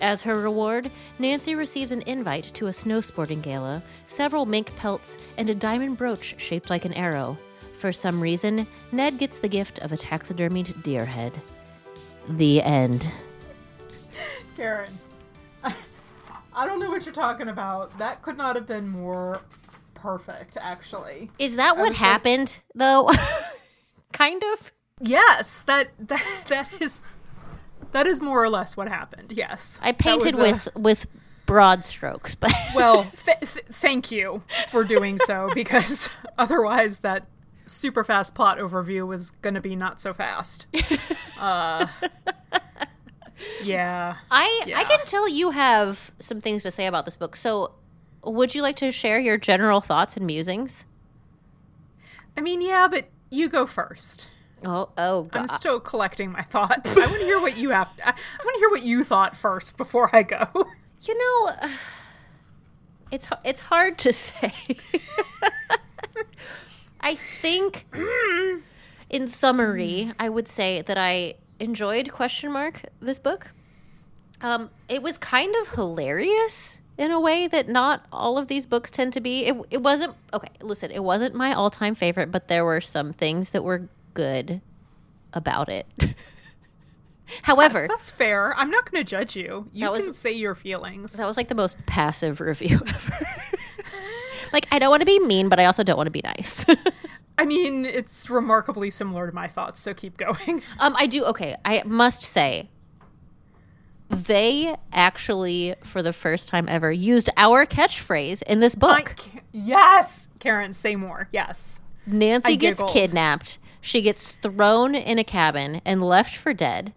[0.00, 5.16] As her reward, Nancy receives an invite to a snow sporting gala, several mink pelts,
[5.38, 7.38] and a diamond brooch shaped like an arrow.
[7.78, 11.40] For some reason, Ned gets the gift of a taxidermied deer head.
[12.28, 13.08] The end.
[14.56, 14.98] Karen,
[15.62, 17.96] I don't know what you're talking about.
[17.98, 19.42] That could not have been more
[19.94, 21.30] perfect, actually.
[21.38, 23.08] Is that what was like- happened, though?
[24.12, 24.72] kind of.
[25.00, 27.02] Yes, that that that is
[27.92, 29.32] that is more or less what happened.
[29.32, 31.06] Yes, I painted was a- with with
[31.46, 37.26] broad strokes, but well, th- th- thank you for doing so because otherwise that
[37.66, 40.66] super fast plot overview was going to be not so fast.
[41.38, 41.86] Uh,
[43.62, 44.16] yeah.
[44.30, 47.36] I I can tell you have some things to say about this book.
[47.36, 47.72] So,
[48.24, 50.84] would you like to share your general thoughts and musings?
[52.36, 54.28] I mean, yeah, but you go first.
[54.64, 56.88] Oh, oh, I'm still collecting my thoughts.
[56.96, 57.88] I want to hear what you have.
[58.04, 60.46] I want to hear what you thought first before I go.
[61.02, 61.68] you know,
[63.10, 64.54] it's it's hard to say.
[67.00, 67.86] I think,
[69.10, 73.50] in summary, I would say that I enjoyed question mark this book.
[74.40, 78.90] Um, it was kind of hilarious in a way that not all of these books
[78.90, 79.46] tend to be.
[79.46, 80.50] It, it wasn't okay.
[80.60, 84.60] Listen, it wasn't my all time favorite, but there were some things that were good
[85.32, 85.86] about it.
[87.42, 88.54] However, That's fair.
[88.58, 89.68] I'm not going to judge you.
[89.72, 91.14] You was- can say your feelings.
[91.14, 93.26] that was like the most passive review ever.
[94.52, 96.64] like, I don't want to be mean, but I also don't want to be nice.
[96.68, 96.76] I
[97.38, 100.62] I mean, it's remarkably similar to my thoughts, so keep going.
[100.78, 101.24] Um, I do.
[101.24, 102.68] Okay, I must say,
[104.12, 109.14] they actually, for the first time ever, used our catchphrase in this book.
[109.16, 111.28] can't- yes, Karen, say more.
[111.32, 111.80] Yes.
[112.06, 112.92] Nancy I gets giggled.
[112.94, 113.58] kidnapped.
[113.80, 116.92] She gets thrown in a cabin and left for dead.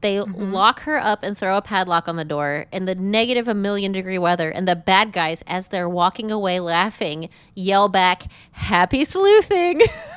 [0.00, 0.52] They Mm-hmm.
[0.52, 3.90] lock her up and throw a padlock on the door in the negative a million
[3.92, 4.50] degree weather.
[4.50, 9.80] And the bad guys, as they're walking away laughing, yell back, Happy sleuthing!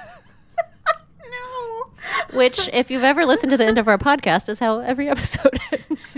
[2.34, 5.60] Which, if you've ever listened to the end of our podcast, is how every episode
[5.90, 6.18] ends.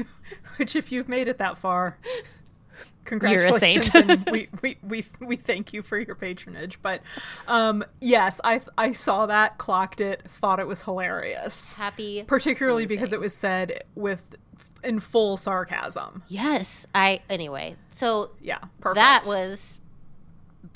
[0.58, 4.10] Which, if you've made it that far, You're a congratulations, saint.
[4.10, 6.80] and we, we we we thank you for your patronage.
[6.82, 7.02] But
[7.48, 12.24] um, yes, I I saw that, clocked it, thought it was hilarious, Happy.
[12.28, 14.22] particularly because it was said with
[14.84, 16.24] in full sarcasm.
[16.28, 16.86] Yes.
[16.94, 17.22] I.
[17.30, 18.96] Anyway, so Yeah, perfect.
[18.96, 19.80] that was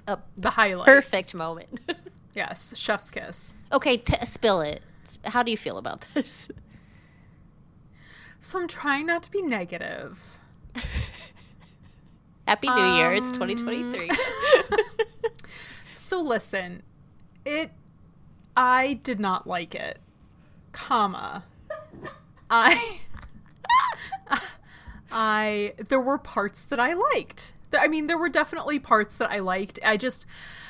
[0.08, 0.86] a the highlight.
[0.88, 1.80] perfect moment.
[2.36, 3.54] Yes, chef's kiss.
[3.72, 4.82] okay, t- spill it.
[5.26, 6.50] How do you feel about this?
[8.40, 10.40] So I'm trying not to be negative.
[12.48, 13.14] Happy New Year.
[13.14, 14.10] It's Um, 2023.
[15.96, 16.84] So listen,
[17.46, 17.72] it
[18.56, 19.98] I did not like it.
[20.74, 21.44] Comma.
[22.52, 23.00] I
[25.12, 27.54] I there were parts that I liked.
[27.76, 29.80] I mean, there were definitely parts that I liked.
[29.84, 30.28] I just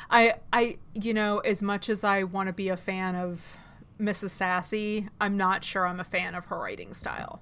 [0.09, 3.57] I I you know, as much as I want to be a fan of
[4.03, 4.29] Mrs.
[4.31, 7.41] Sasse, I'm not sure I'm a fan of her writing style.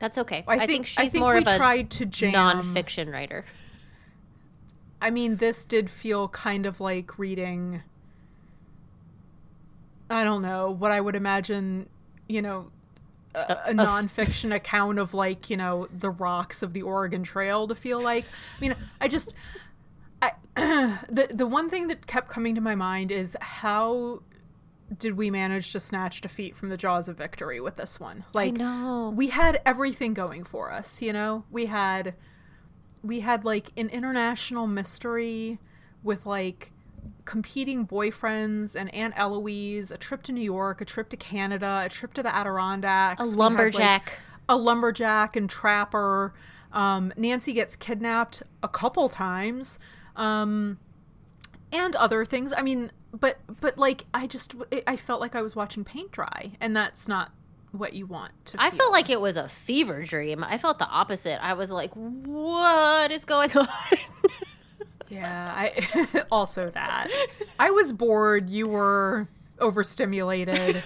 [0.00, 0.44] That's okay.
[0.48, 3.44] I I, think- think, she's I think more of a tried to jam- non-fiction writer.
[5.02, 7.82] I mean, this did feel kind of like reading.
[10.08, 11.88] I don't know what I would imagine,
[12.28, 12.70] you know,
[13.34, 17.74] a, a nonfiction account of like you know the rocks of the Oregon Trail to
[17.74, 18.24] feel like.
[18.24, 19.34] I mean, I just,
[20.20, 24.22] I the the one thing that kept coming to my mind is how
[24.98, 28.24] did we manage to snatch defeat from the jaws of victory with this one?
[28.32, 28.56] Like,
[29.14, 31.44] we had everything going for us you know?
[31.50, 32.14] We had
[33.02, 35.58] we had like an international mystery
[36.02, 36.72] with like
[37.24, 41.88] competing boyfriends and aunt eloise a trip to new york a trip to canada a
[41.88, 43.20] trip to the adirondacks.
[43.20, 44.12] A We had, like, lumberjack.
[44.48, 46.34] a lumberjack and trapper.
[46.72, 49.78] Um, nancy gets kidnapped a couple times.
[50.14, 50.78] Um,
[51.72, 52.52] and other things.
[52.56, 54.54] I mean but but like i just
[54.86, 57.32] i felt like i was watching paint dry and that's not
[57.72, 60.42] what you want to I felt like it was a fever dream.
[60.42, 61.40] I felt the opposite.
[61.40, 63.68] I was like, "What is going on?"
[65.10, 67.08] Yeah, I also that.
[67.58, 70.84] I was bored, you were overstimulated.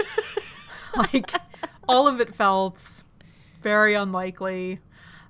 [0.96, 1.30] like
[1.87, 3.02] all of it felt
[3.62, 4.80] very unlikely.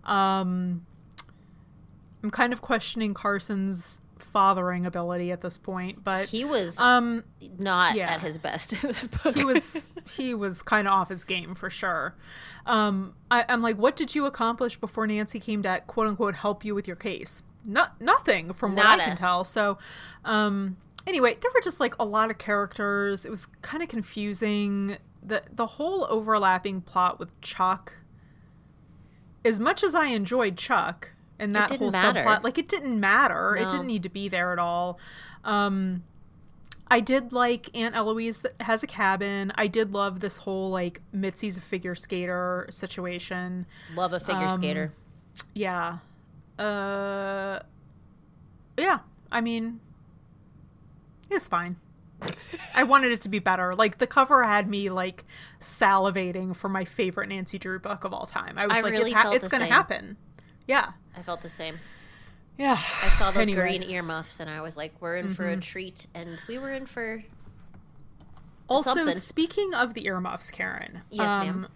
[0.04, 0.86] Um
[2.22, 7.24] I'm kind of questioning Carson's fathering ability at this point, but he was um
[7.58, 8.14] not yeah.
[8.14, 9.36] at his best in this book.
[9.36, 12.14] he was he was kind of off his game for sure.
[12.66, 16.64] Um, I, I'm like, what did you accomplish before Nancy came to quote unquote help
[16.64, 17.42] you with your case?
[17.64, 19.44] Not nothing from what I can tell.
[19.44, 19.78] So,
[20.24, 23.24] um, anyway, there were just like a lot of characters.
[23.24, 24.98] It was kind of confusing.
[25.22, 27.94] the The whole overlapping plot with Chuck.
[29.44, 32.20] As much as I enjoyed Chuck and that whole matter.
[32.20, 33.56] subplot, like it didn't matter.
[33.56, 34.98] It didn't need to be there at all.
[35.44, 36.04] Um,
[36.88, 39.52] I did like Aunt Eloise that has a cabin.
[39.56, 43.66] I did love this whole like Mitzi's a figure skater situation.
[43.94, 44.92] Love a figure um, skater.
[45.54, 45.98] Yeah.
[46.58, 47.60] Uh
[48.76, 49.00] Yeah,
[49.32, 49.80] I mean
[51.30, 51.76] it's fine.
[52.74, 53.74] I wanted it to be better.
[53.74, 55.24] Like the cover had me like
[55.60, 58.58] salivating for my favorite Nancy Drew book of all time.
[58.58, 60.16] I was I like really it's, ha- it's going to happen.
[60.66, 60.92] Yeah.
[61.16, 61.78] I felt the same.
[62.58, 62.78] Yeah.
[63.02, 63.60] I saw those Anyway.
[63.60, 65.60] green earmuffs and I was like, "We're in for a mm-hmm.
[65.60, 67.24] treat," and we were in for
[68.68, 69.14] Also, something.
[69.18, 71.02] speaking of the earmuffs, Karen.
[71.10, 71.64] Yes, ma'am.
[71.64, 71.68] Um,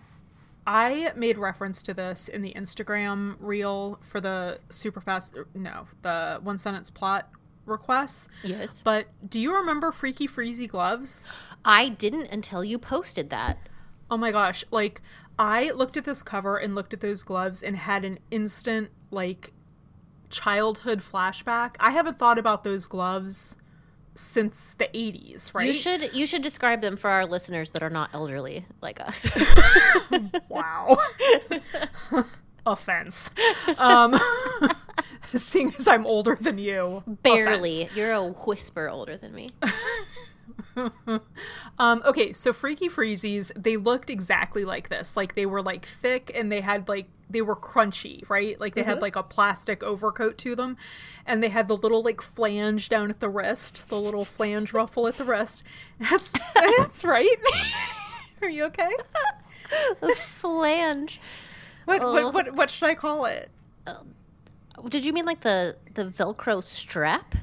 [0.66, 6.40] I made reference to this in the Instagram reel for the super fast, no, the
[6.42, 7.30] one sentence plot
[7.64, 8.28] requests.
[8.42, 8.80] yes.
[8.84, 11.26] But do you remember Freaky Freezy gloves?
[11.64, 13.58] I didn't until you posted that.
[14.10, 14.64] Oh my gosh.
[14.70, 15.00] Like,
[15.38, 19.52] I looked at this cover and looked at those gloves and had an instant, like,
[20.30, 21.76] childhood flashback.
[21.80, 23.56] I haven't thought about those gloves
[24.14, 25.68] since the 80s, right?
[25.68, 29.26] You should you should describe them for our listeners that are not elderly like us.
[30.48, 30.96] Wow.
[32.66, 33.30] Offense.
[33.78, 34.18] Um,
[35.32, 37.02] seeing as I'm older than you.
[37.22, 37.82] Barely.
[37.84, 37.96] offense.
[37.96, 39.52] You're a whisper older than me.
[41.78, 45.16] Um, okay, so Freaky Freezies, they looked exactly like this.
[45.16, 48.58] Like they were like thick and they had like they were crunchy, right?
[48.58, 50.76] Like they had like a plastic overcoat to them,
[51.26, 55.06] and they had the little like flange down at the wrist, the little flange ruffle
[55.06, 55.62] at the wrist.
[56.00, 57.36] That's that's right.
[58.42, 58.90] Are you okay?
[60.40, 61.20] Flange.
[61.84, 62.12] What, Oh.
[62.12, 63.50] what what what should I call it?
[64.88, 67.34] Did you mean like the the Velcro strap?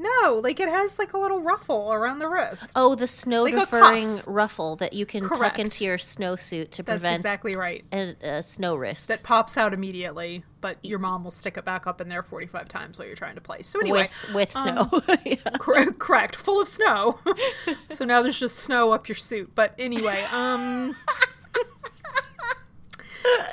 [0.00, 2.70] No, like it has like a little ruffle around the wrist.
[2.76, 5.42] Oh, the snow like deferring ruffle that you can Correct.
[5.42, 7.84] tuck into your snowsuit to prevent that's exactly right.
[7.92, 9.08] a, a snow wrist.
[9.08, 12.68] That pops out immediately, but your mom will stick it back up in there 45
[12.68, 13.62] times while you're trying to play.
[13.62, 15.02] So anyway, with with um, snow.
[15.24, 15.36] Yeah.
[15.58, 17.18] Cor- correct full of snow
[17.90, 20.96] so now there's just snow up your suit but anyway um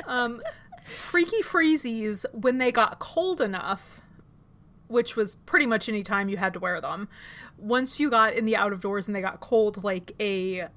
[0.05, 0.41] um
[0.97, 3.99] freaky freezies when they got cold enough
[4.87, 7.07] which was pretty much any time you had to wear them
[7.57, 10.67] once you got in the out of doors and they got cold like a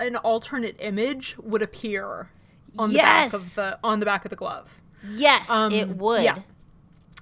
[0.00, 2.30] an alternate image would appear
[2.78, 6.22] on the back of the on the back of the glove Yes, Um, it would.
[6.22, 6.38] yeah.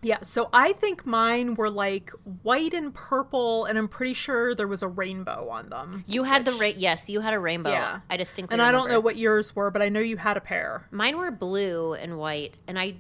[0.03, 2.11] yeah, so I think mine were like
[2.43, 6.05] white and purple, and I'm pretty sure there was a rainbow on them.
[6.07, 7.71] You had the which- ra- yes, you had a rainbow.
[7.73, 8.01] Yeah.
[8.09, 10.41] I distinctly and I don't know what yours were, but I know you had a
[10.41, 10.87] pair.
[10.91, 12.97] mine were blue and white, and I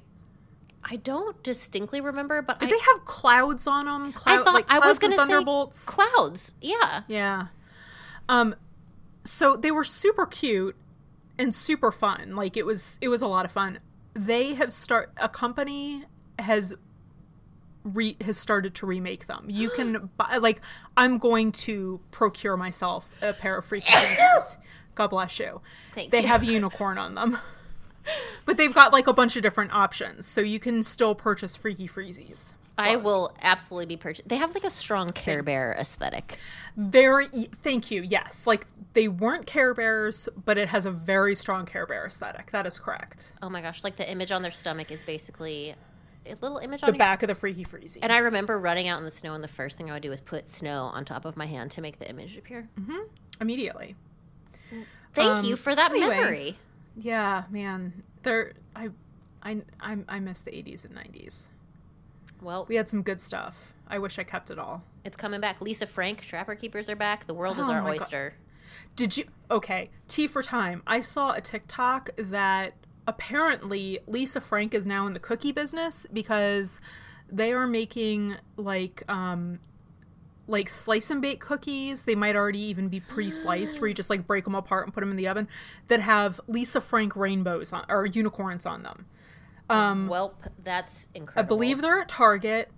[0.88, 4.14] I don't distinctly remember, but Did I, they have clouds on them?
[4.24, 5.84] I thought like I was going and to say thunderbolts.
[5.84, 6.54] clouds.
[6.60, 7.48] Yeah, yeah.
[8.28, 8.54] Um,
[9.24, 10.76] so they were super cute
[11.38, 12.36] and super fun.
[12.36, 13.80] Like it was, it was a lot of fun.
[14.14, 16.04] They have start a company
[16.38, 16.74] has
[17.82, 19.46] re has started to remake them.
[19.48, 20.60] You can buy like
[20.96, 23.88] I'm going to procure myself a pair of freezes.
[24.94, 25.60] God bless you.
[25.94, 26.26] Thank they you.
[26.28, 27.38] have unicorn on them.
[28.44, 31.88] But they've got like a bunch of different options, so you can still purchase freaky
[31.88, 32.52] freezies.
[32.78, 33.04] I gloves.
[33.04, 34.28] will absolutely be purchased.
[34.28, 36.38] They have like a strong Care Bear aesthetic.
[36.76, 37.26] Very,
[37.62, 38.02] thank you.
[38.02, 42.50] Yes, like they weren't Care Bears, but it has a very strong Care Bear aesthetic.
[42.52, 43.32] That is correct.
[43.42, 45.74] Oh my gosh, like the image on their stomach is basically
[46.26, 47.98] a little image The on your back of the freaky freezy.
[48.02, 50.12] And I remember running out in the snow, and the first thing I would do
[50.12, 52.68] is put snow on top of my hand to make the image appear.
[53.40, 53.96] immediately.
[55.14, 56.58] Thank Um, you for so that anyway, memory.
[56.96, 58.02] Yeah, man.
[58.22, 58.88] They're I,
[59.42, 61.48] I, I, I miss the '80s and '90s.
[62.42, 63.72] Well, We had some good stuff.
[63.88, 64.82] I wish I kept it all.
[65.04, 65.60] it's coming back.
[65.60, 67.26] Lisa Frank, Trapper Keepers are back.
[67.26, 68.02] The world is Oh our my God.
[68.02, 68.34] oyster.
[68.96, 69.24] Did you?
[69.50, 70.82] Okay, T for time.
[70.86, 72.74] I saw a TikTok that
[73.06, 76.80] apparently Lisa Frank is now in the cookie business because
[77.30, 79.60] they are making like um
[80.46, 82.04] like slice and bake cookies.
[82.04, 85.00] They might already even be pre-sliced where you just like break them apart and put
[85.00, 85.48] them in the oven
[85.88, 89.06] that have Lisa Frank rainbows on or unicorns on them.
[89.68, 91.44] Um, Welp, that's incredible.
[91.44, 92.70] I believe they're at Target.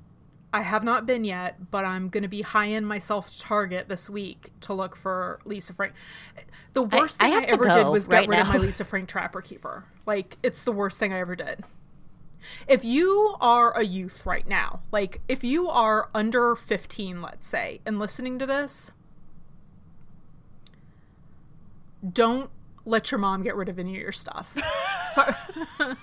[0.51, 3.89] I have not been yet, but I'm going to be high in myself to Target
[3.91, 5.93] this week to look for Lisa Frank.
[6.73, 8.57] The worst I thing I, have ever did was get right rid of my.
[8.57, 9.85] Lisa Frank Trapper Keeper.
[10.07, 11.65] Like, it's the worst thing I ever did.
[12.67, 17.81] If you are a youth right now, like if you are under 15, let's say,
[17.85, 18.93] and listening to this,
[22.13, 22.51] don't
[22.85, 24.57] let your mom get rid of any of your stuff.
[25.13, 25.35] Sorry.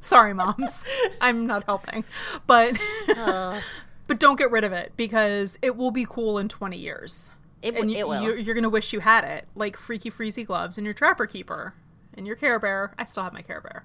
[0.00, 0.84] Sorry, moms.
[1.20, 2.04] I'm not helping.
[2.46, 2.76] But
[4.06, 7.30] but don't get rid of it because it will be cool in 20 years.
[7.62, 8.22] It, w- you, it will.
[8.22, 11.26] You're, you're going to wish you had it, like Freaky Freezy gloves and your Trapper
[11.26, 11.72] Keeper
[12.12, 12.92] and your Care Bear.
[12.98, 13.84] I still have my Care Bear.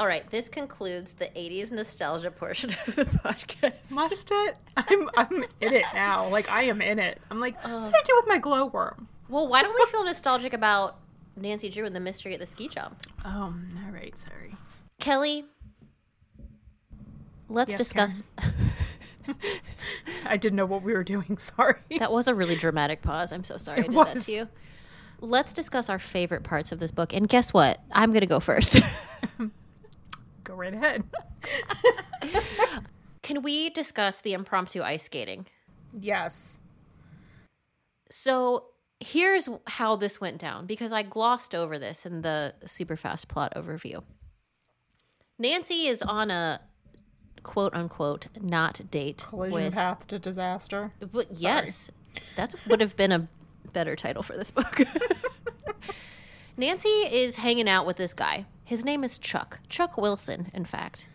[0.00, 3.90] All right, this concludes the 80s nostalgia portion of the podcast.
[3.90, 4.56] Must it?
[4.74, 6.26] I'm I'm in it now.
[6.28, 7.20] Like I am in it.
[7.30, 9.08] I'm like, what do I do with my glowworm?
[9.28, 10.96] Well, why don't we feel nostalgic about
[11.36, 12.96] Nancy Drew and the mystery at the ski jump?
[13.26, 14.16] Oh, all right.
[14.16, 14.54] Sorry.
[15.00, 15.44] Kelly,
[17.50, 18.22] let's Yes, discuss.
[20.24, 21.36] I didn't know what we were doing.
[21.36, 21.76] Sorry.
[21.98, 23.32] that was a really dramatic pause.
[23.32, 24.48] I'm so sorry I It did that to you.
[25.20, 27.12] Let's discuss our favorite parts of this book.
[27.12, 27.80] And guess what?
[27.92, 28.78] I'm going to go first.
[30.50, 31.04] Go right ahead.
[33.22, 35.46] Can we discuss the impromptu ice skating?
[35.92, 36.58] yes.
[38.10, 38.64] So
[38.98, 43.52] here's how this went down because I glossed over this in the super fast plot
[43.54, 44.02] overview.
[45.38, 46.60] Nancy is on a
[47.44, 50.90] quote unquote not date Collision with path to disaster.
[50.98, 51.92] But yes,
[52.34, 53.28] that would have been a
[53.72, 54.80] better title for this book.
[56.56, 58.46] Nancy is hanging out with this guy.
[58.70, 59.58] His name is Chuck.
[59.68, 61.08] Chuck Wilson, in fact.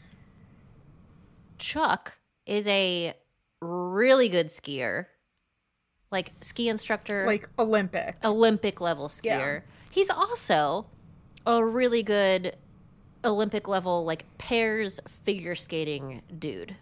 [1.57, 3.13] Chuck is a
[3.61, 5.05] really good skier,
[6.11, 8.17] like ski instructor, Like Olympic.
[8.25, 9.61] Olympic level skier.
[9.89, 10.87] He's also
[11.47, 12.57] a really good
[13.23, 16.75] Olympic level, like pairs figure skating dude.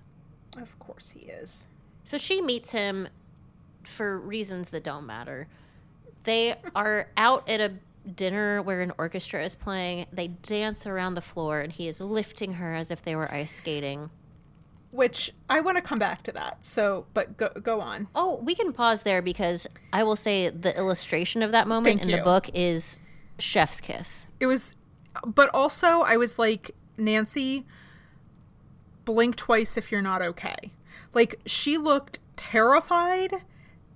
[0.60, 1.66] Of course he is.
[2.04, 3.10] So she meets him
[3.86, 5.48] for reasons that don't matter.
[6.24, 7.74] They are out at a
[8.16, 10.06] dinner where an orchestra is playing.
[10.12, 13.56] They dance around the floor, and he is lifting her as if they were ice
[13.56, 14.10] skating.
[14.92, 16.64] Which I want to come back to that.
[16.64, 18.08] So, but go go on.
[18.14, 22.04] Oh, we can pause there because I will say the illustration of that moment Thank
[22.04, 22.18] in you.
[22.18, 22.98] the book is
[23.40, 24.28] chef's kiss.
[24.40, 24.76] It was,
[25.26, 27.66] but also I was like, Nancy,
[29.06, 30.72] blink twice if you're not okay.
[31.14, 33.44] Like she looked terrified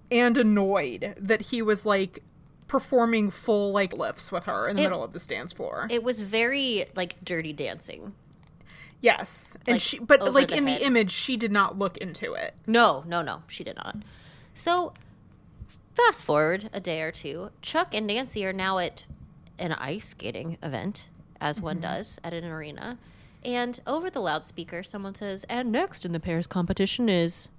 [0.09, 2.23] and annoyed that he was like
[2.67, 5.87] performing full like lifts with her in the It- middle of this dance floor.
[5.89, 8.13] It was very like dirty dancing.
[9.01, 10.81] yes, and like, she, but like the in head.
[10.81, 12.55] the image, she did not look into it.
[12.65, 13.97] No, no, no, she did not.
[14.55, 14.93] So,
[15.93, 19.03] fast forward a day or two, Chuck and Nancy are now at
[19.59, 21.07] an ice skating event,
[21.39, 21.83] as one mm-hmm.
[21.83, 22.97] does at an arena.
[23.45, 27.49] And over the loudspeaker, someone says, And next in the pairs competition is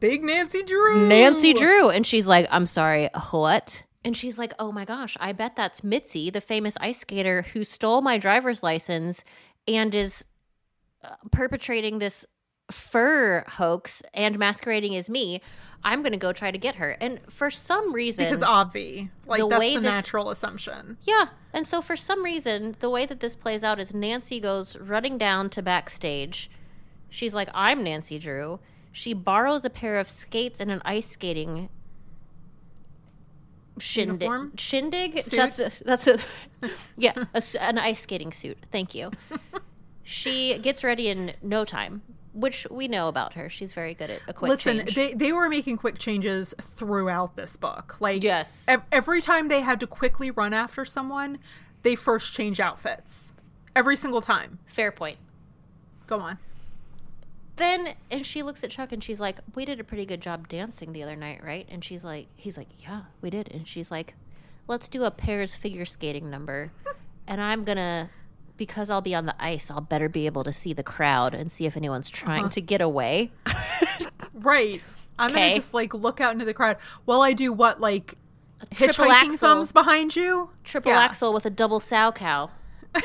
[0.00, 1.06] Big Nancy Drew.
[1.08, 1.88] Nancy Drew.
[1.90, 3.84] And she's like, I'm sorry, what?
[4.04, 7.64] And she's like, Oh my gosh, I bet that's Mitzi, the famous ice skater who
[7.64, 9.24] stole my driver's license
[9.66, 10.24] and is
[11.02, 12.26] uh, perpetrating this
[12.70, 15.40] fur hoax and masquerading as me.
[15.86, 16.92] I'm going to go try to get her.
[17.00, 20.96] And for some reason, Because obvi, like The that's way the this- natural assumption.
[21.02, 21.26] yeah.
[21.52, 25.18] And so for some reason, the way that this plays out is Nancy goes running
[25.18, 26.50] down to backstage.
[27.10, 28.60] She's like, I'm Nancy Drew.
[28.96, 31.68] She borrows a pair of skates and an ice skating
[33.78, 34.22] shindig.
[34.22, 34.52] Uniform?
[34.56, 35.20] Shindig?
[35.20, 35.36] Suit?
[35.36, 36.18] That's a, that's a
[36.96, 38.56] yeah, a an ice skating suit.
[38.70, 39.10] Thank you.
[40.04, 42.02] she gets ready in no time,
[42.34, 43.50] which we know about her.
[43.50, 44.94] She's very good at a quick Listen, change.
[44.94, 47.96] they they were making quick changes throughout this book.
[47.98, 48.64] Like Yes.
[48.68, 51.38] ev- every time they had to quickly run after someone,
[51.82, 53.32] they first change outfits.
[53.74, 54.60] Every single time.
[54.66, 55.18] Fair point.
[56.06, 56.38] Go on.
[57.56, 60.48] Then and she looks at Chuck and she's like, "We did a pretty good job
[60.48, 63.90] dancing the other night, right?" And she's like, "He's like, yeah, we did." And she's
[63.90, 64.14] like,
[64.66, 66.72] "Let's do a pairs figure skating number,
[67.26, 68.10] and I'm gonna."
[68.56, 71.50] Because I'll be on the ice, I'll better be able to see the crowd and
[71.50, 72.50] see if anyone's trying uh-huh.
[72.50, 73.32] to get away.
[74.32, 74.82] Right.
[75.18, 75.40] I'm Okay.
[75.40, 78.14] gonna just like look out into the crowd while I do what like
[78.72, 79.36] triple hitchhiking axel.
[79.38, 80.50] thumbs behind you.
[80.64, 81.00] Triple Yeah.
[81.00, 82.50] axel with a double Salchow.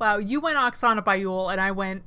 [0.00, 2.02] Wow, you went Oksana Baiul and I went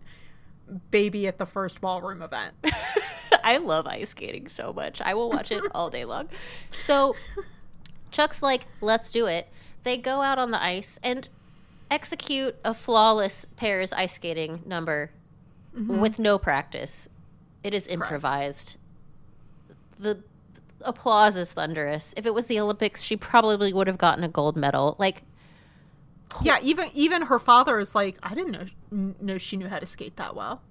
[0.92, 2.54] baby at the first ballroom event.
[3.44, 5.02] I love ice skating so much.
[5.02, 6.30] I will watch it all day long.
[6.72, 7.16] So
[8.12, 9.48] Chuck's like, let's do it.
[9.84, 11.30] They go out on the ice and
[11.90, 15.12] execute a flawless pairs ice skating number
[15.76, 16.00] mm-hmm.
[16.00, 17.08] with no practice.
[17.64, 18.76] It is improvised.
[20.00, 20.20] The
[20.82, 22.14] applause is thunderous.
[22.18, 24.96] If it was the Olympics, she probably would have gotten a gold medal.
[25.00, 25.24] Like,
[26.42, 29.86] yeah, even even her father is like, I didn't know know she knew how to
[29.86, 30.62] skate that well.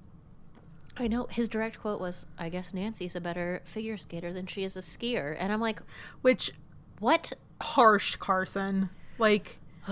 [0.96, 4.64] I know his direct quote was, I guess Nancy's a better figure skater than she
[4.64, 5.36] is a skier.
[5.38, 5.80] And I'm like,
[6.22, 6.52] Which
[7.00, 7.32] what?
[7.60, 8.90] harsh, Carson.
[9.18, 9.58] Like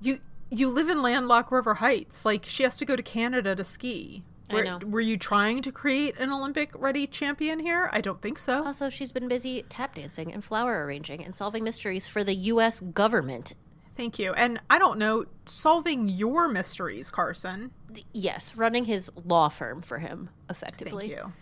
[0.00, 0.18] you
[0.50, 2.24] you live in landlocked River Heights.
[2.24, 4.24] Like she has to go to Canada to ski.
[4.52, 4.80] I know.
[4.84, 7.88] were you trying to create an Olympic ready champion here?
[7.92, 8.64] I don't think so.
[8.64, 12.80] Also, she's been busy tap dancing and flower arranging and solving mysteries for the U.S.
[12.80, 13.54] government.
[14.00, 14.32] Thank you.
[14.32, 17.70] And I don't know, solving your mysteries, Carson.
[18.14, 21.08] Yes, running his law firm for him, effectively.
[21.08, 21.32] Thank you.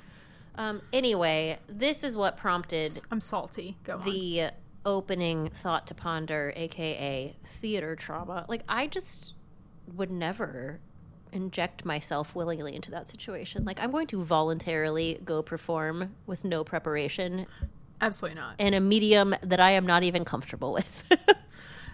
[0.57, 3.77] Um, anyway, this is what prompted I'm salty.
[3.85, 4.05] Go on.
[4.05, 4.51] the
[4.85, 8.45] opening thought to ponder, aka theater trauma.
[8.49, 9.35] Like, I just
[9.95, 10.81] would never
[11.31, 13.65] inject myself willingly into that situation.
[13.65, 17.47] Like, I'm going to voluntarily go perform with no preparation
[18.01, 18.57] Absolutely not.
[18.59, 21.05] in a medium that I am not even comfortable with.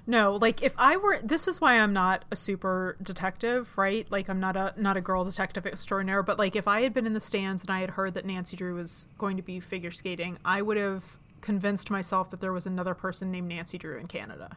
[0.07, 4.07] No, like if I were this is why I'm not a super detective, right?
[4.11, 7.07] Like I'm not a not a girl detective extraordinaire, but like if I had been
[7.07, 9.91] in the stands and I had heard that Nancy Drew was going to be figure
[9.91, 14.07] skating, I would have convinced myself that there was another person named Nancy Drew in
[14.07, 14.57] Canada.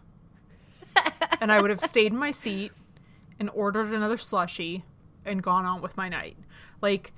[1.42, 2.74] and I would have stayed in my seat
[3.40, 4.84] and ordered another slushy
[5.26, 6.36] and gone on with my night.
[6.82, 7.14] Like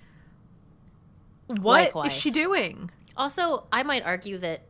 [1.47, 2.13] what is Likewise.
[2.13, 2.91] she doing?
[3.17, 4.61] Also, I might argue that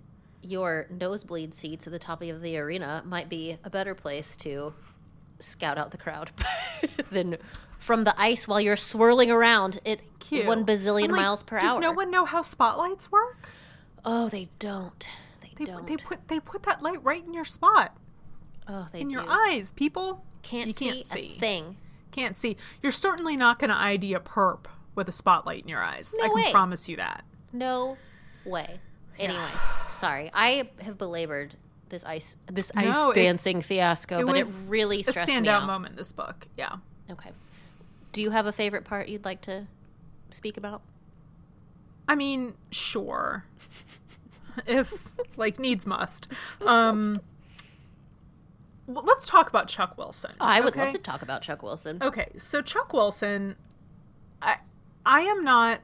[0.42, 4.74] your nosebleed seats at the top of the arena might be a better place to
[5.40, 6.32] scout out the crowd
[7.12, 7.38] than
[7.78, 10.46] from the ice while you're swirling around at Cute.
[10.46, 11.76] one bazillion like, miles per Does hour.
[11.76, 13.50] Does no one know how spotlights work?
[14.06, 15.08] oh, they don't.
[15.42, 15.88] They, They, don't.
[15.88, 17.96] they put they put that light right in your spot.
[18.68, 19.14] oh, they in do.
[19.16, 20.24] your eyes, people.
[20.42, 21.34] Can't, you can't see, see.
[21.36, 21.78] a thing.
[22.12, 22.56] Can't see.
[22.82, 24.66] You're certainly not going to ID a perp
[24.96, 26.14] with a spotlight in your eyes.
[26.18, 26.52] No I can way.
[26.52, 27.24] promise you that.
[27.52, 27.98] No
[28.46, 28.80] way.
[29.20, 29.38] Anyway,
[30.00, 30.32] sorry.
[30.34, 31.56] I have belabored
[31.90, 35.66] this ice this ice No, dancing fiasco, but it really a stressed me out.
[35.66, 35.98] moment.
[35.98, 36.78] This book, yeah.
[37.10, 37.32] Okay.
[38.12, 39.68] Do you have a favorite part you'd like to
[40.32, 40.82] speak about?
[42.08, 43.46] I mean, sure.
[44.66, 46.28] if like needs must.
[46.66, 47.22] Um,
[48.88, 50.32] well, let's talk about Chuck Wilson.
[50.42, 52.00] I would love to talk about Chuck Wilson.
[52.02, 53.56] Okay, so Chuck Wilson,
[54.42, 54.58] I
[55.06, 55.82] I am not.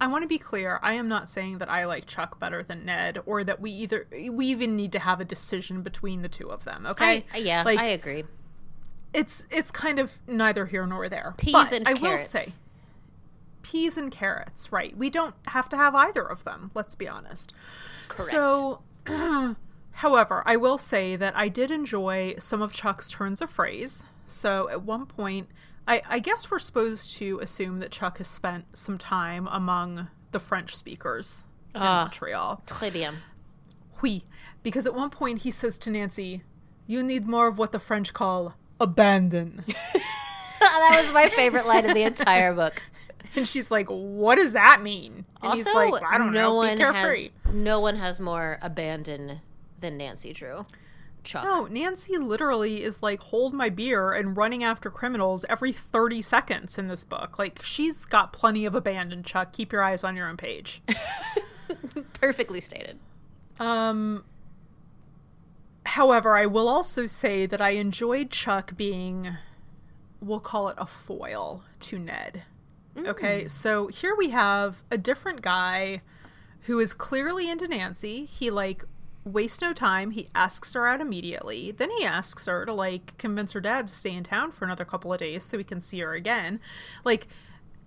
[0.00, 0.80] I want to be clear.
[0.82, 4.06] I am not saying that I like Chuck better than Ned, or that we either
[4.30, 6.86] we even need to have a decision between the two of them.
[6.86, 8.24] Okay, I, yeah, like I agree.
[9.12, 11.34] it's it's kind of neither here nor there.
[11.36, 12.54] Peas But and I will say,
[13.62, 14.72] peas and carrots.
[14.72, 14.96] Right?
[14.96, 16.70] We don't have to have either of them.
[16.74, 17.52] Let's be honest.
[18.08, 18.30] Correct.
[18.30, 18.82] So,
[19.92, 24.04] however, I will say that I did enjoy some of Chuck's turns of phrase.
[24.24, 25.48] So at one point,
[25.90, 30.38] I, I guess we're supposed to assume that Chuck has spent some time among the
[30.38, 32.02] French speakers in Ah.
[32.04, 32.62] Montreal.
[32.66, 33.16] Très bien.
[34.02, 34.22] Oui,
[34.62, 36.42] because at one point he says to Nancy,
[36.86, 39.60] "You need more of what the French call abandon,"
[40.60, 42.82] that was my favorite line in the entire book.
[43.36, 46.54] and she's like, "What does that mean?" And Also, he's like, "I don't no know.
[46.54, 49.40] one Be carefree." has no one has more abandon
[49.80, 50.64] than Nancy Drew.
[51.24, 51.44] Chuck.
[51.44, 56.78] No, Nancy literally is like, hold my beer and running after criminals every 30 seconds
[56.78, 57.38] in this book.
[57.38, 59.52] Like, she's got plenty of abandon, Chuck.
[59.52, 60.82] Keep your eyes on your own page.
[62.12, 62.98] Perfectly stated.
[63.58, 64.24] Um,
[65.86, 69.36] however, I will also say that I enjoyed Chuck being,
[70.20, 72.42] we'll call it a foil to Ned.
[72.98, 76.02] Okay, so here we have a different guy
[76.62, 78.24] who is clearly into Nancy.
[78.24, 78.84] He, like,
[79.24, 80.12] wastes no time.
[80.12, 81.72] He asks her out immediately.
[81.72, 84.84] Then he asks her to, like, convince her dad to stay in town for another
[84.84, 86.60] couple of days so he can see her again.
[87.04, 87.28] Like,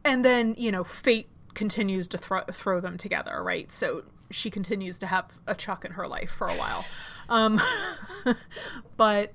[0.06, 3.72] and then, you know, fate continues to thro- throw them together, right?
[3.72, 6.86] So she continues to have a Chuck in her life for a while.
[7.30, 7.62] Um,
[8.98, 9.32] but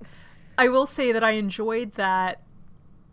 [0.57, 2.42] I will say that I enjoyed that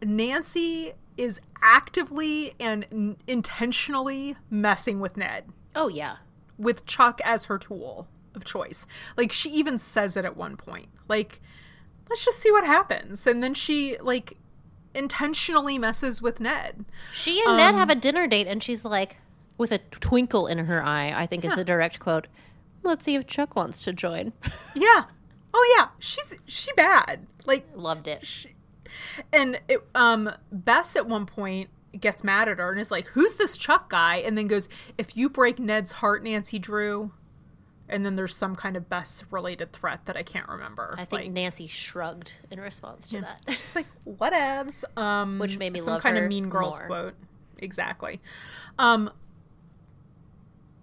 [0.01, 6.17] Nancy is actively and n- intentionally messing with Ned Oh yeah.
[6.57, 8.85] with Chuck as her tool of choice.
[9.17, 10.89] Like she even says it at one point.
[11.07, 11.41] Like
[12.09, 13.25] let's just see what happens.
[13.27, 14.37] And then she like
[14.93, 16.85] intentionally messes with Ned.
[17.13, 19.17] She and Ned Um, have a dinner date, and she's like,
[19.57, 22.27] with a twinkle in her eye, I think is the direct quote.
[22.83, 24.33] Let's see if Chuck wants to join.
[24.75, 25.05] Yeah.
[25.57, 27.25] Oh yeah, she's she bad.
[27.45, 28.25] Like Loved it.
[28.25, 28.49] she,
[29.31, 33.35] and it, um Bess at one point gets mad at her and is like, "Who's
[33.35, 34.67] this Chuck guy?" And then goes,
[34.97, 37.11] "If you break Ned's heart, Nancy Drew."
[37.87, 40.95] And then there's some kind of best related threat that I can't remember.
[40.97, 43.41] I think Like, Nancy shrugged in response to that.
[43.49, 44.83] She's like, whatevs.
[44.97, 46.87] Um, Which made me some love kind of Mean Girls more.
[46.87, 47.13] quote.
[47.59, 48.19] Exactly.
[48.79, 49.11] Um,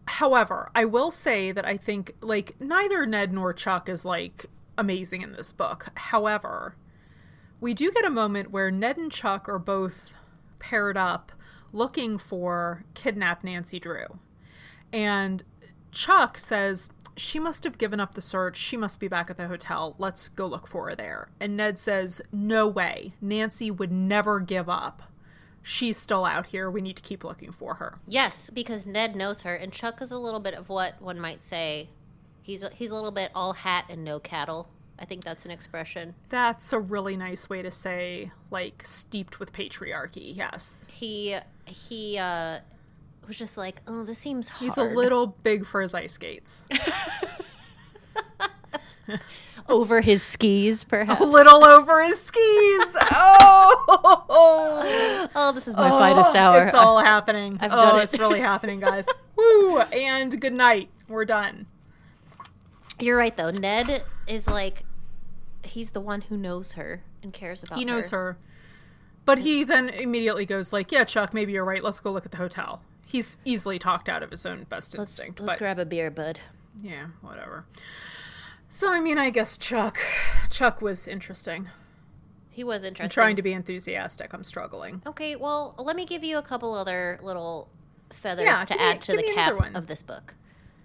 [0.06, 4.46] however, I will say that I think like neither Ned nor Chuck is like
[4.78, 5.88] amazing in this book.
[5.96, 6.76] However,
[7.60, 10.12] we do get a moment where Ned and Chuck are both
[10.58, 11.32] paired up
[11.72, 14.18] looking for kidnap Nancy Drew.
[14.92, 15.42] And
[15.92, 18.56] Chuck says, She must have given up the search.
[18.56, 19.94] She must be back at the hotel.
[19.98, 21.28] Let's go look for her there.
[21.38, 23.12] And Ned says, No way.
[23.20, 25.02] Nancy would never give up.
[25.62, 26.68] She's still out here.
[26.70, 27.98] We need to keep looking for her.
[28.08, 31.40] yes, because Ned knows her, and Chuck is a little bit of what one might
[31.42, 31.88] say.
[32.42, 34.68] He's a, he's a little bit all hat and no cattle.
[34.98, 36.14] I think that's an expression.
[36.30, 40.36] That's a really nice way to say, like, steeped with patriarchy.
[40.36, 40.86] Yes.
[40.90, 42.58] He he uh
[43.26, 44.68] was just like, oh, this seems hard.
[44.68, 46.64] He's a little big for his ice skates.
[49.68, 51.20] over his skis, perhaps.
[51.20, 52.96] a little over his skis.
[54.34, 56.64] Oh, Oh, this is my finest oh, hour.
[56.64, 57.58] It's all happening.
[57.60, 58.02] I've oh, done it.
[58.04, 59.06] it's really happening, guys.
[59.36, 59.80] Woo!
[59.80, 60.90] And good night.
[61.08, 61.66] We're done.
[62.98, 63.50] You're right though.
[63.50, 64.84] Ned is like
[65.64, 67.78] he's the one who knows her and cares about her.
[67.78, 68.38] He knows her.
[69.24, 71.82] But he then immediately goes like, "Yeah, Chuck, maybe you're right.
[71.82, 72.82] Let's go look at the hotel."
[73.12, 76.10] He's easily talked out of his own best Let's, instinct, let's but grab a beer,
[76.10, 76.40] bud.
[76.82, 77.66] yeah, whatever.
[78.70, 79.98] So I mean, I guess Chuck,
[80.50, 81.68] Chuck was interesting.
[82.50, 83.12] He was I'm interesting.
[83.14, 84.32] trying to be enthusiastic.
[84.32, 85.02] I'm struggling.
[85.06, 87.68] Okay, well, let me give you a couple other little
[88.14, 90.34] feathers Yeah, to give me- add to the cap of this book.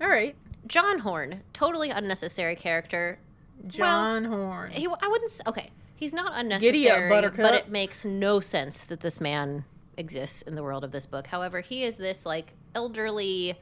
[0.01, 0.35] All right,
[0.67, 3.19] John Horn, totally unnecessary character.
[3.67, 4.71] John Horn.
[4.71, 5.31] He, I wouldn't.
[5.47, 7.37] Okay, he's not unnecessary, up, Buttercup.
[7.37, 9.63] but it makes no sense that this man
[9.97, 11.27] exists in the world of this book.
[11.27, 13.57] However, he is this like elderly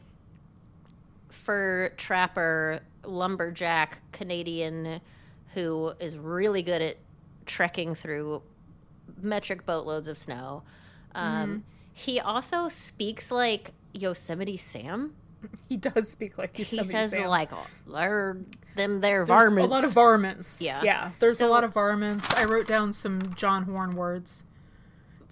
[1.30, 5.02] fur trapper lumberjack Canadian
[5.54, 6.98] who is really good at
[7.46, 8.42] trekking through
[9.22, 10.64] metric boatloads of snow.
[11.14, 11.58] Um, Mm-hmm.
[11.98, 15.14] He also speaks like Yosemite Sam.
[15.70, 17.28] He does speak like He says Sam.
[17.28, 18.38] like, "Oh, "They're
[18.76, 20.60] them, they're varmints." a lot of varmints.
[20.62, 20.82] Yeah.
[20.84, 21.12] yeah.
[21.20, 22.34] There's So- a lot of varmints.
[22.34, 24.44] I wrote down some John Horn words.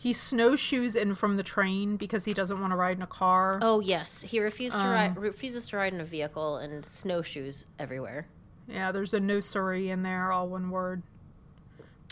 [0.03, 3.57] He snowshoes in from the train because he doesn't want to ride in a car.
[3.61, 7.65] Oh yes, he refused to ride, Um, refuses to ride in a vehicle and snowshoes
[7.79, 8.27] everywhere.
[8.67, 11.03] Yeah, there's a no sorry in there, all one word.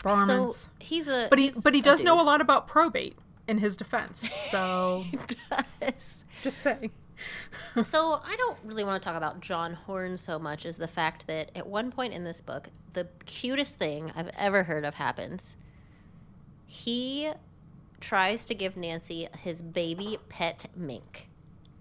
[0.02, 3.76] So he's a but he but he does know a lot about probate in his
[3.76, 4.30] defense.
[4.36, 5.04] So
[5.82, 6.24] Yes.
[6.42, 6.92] just saying.
[7.84, 11.26] so I don't really want to talk about John Horn so much as the fact
[11.26, 15.56] that at one point in this book, the cutest thing I've ever heard of happens.
[16.66, 17.30] He
[18.02, 21.28] tries to give Nancy his baby pet mink.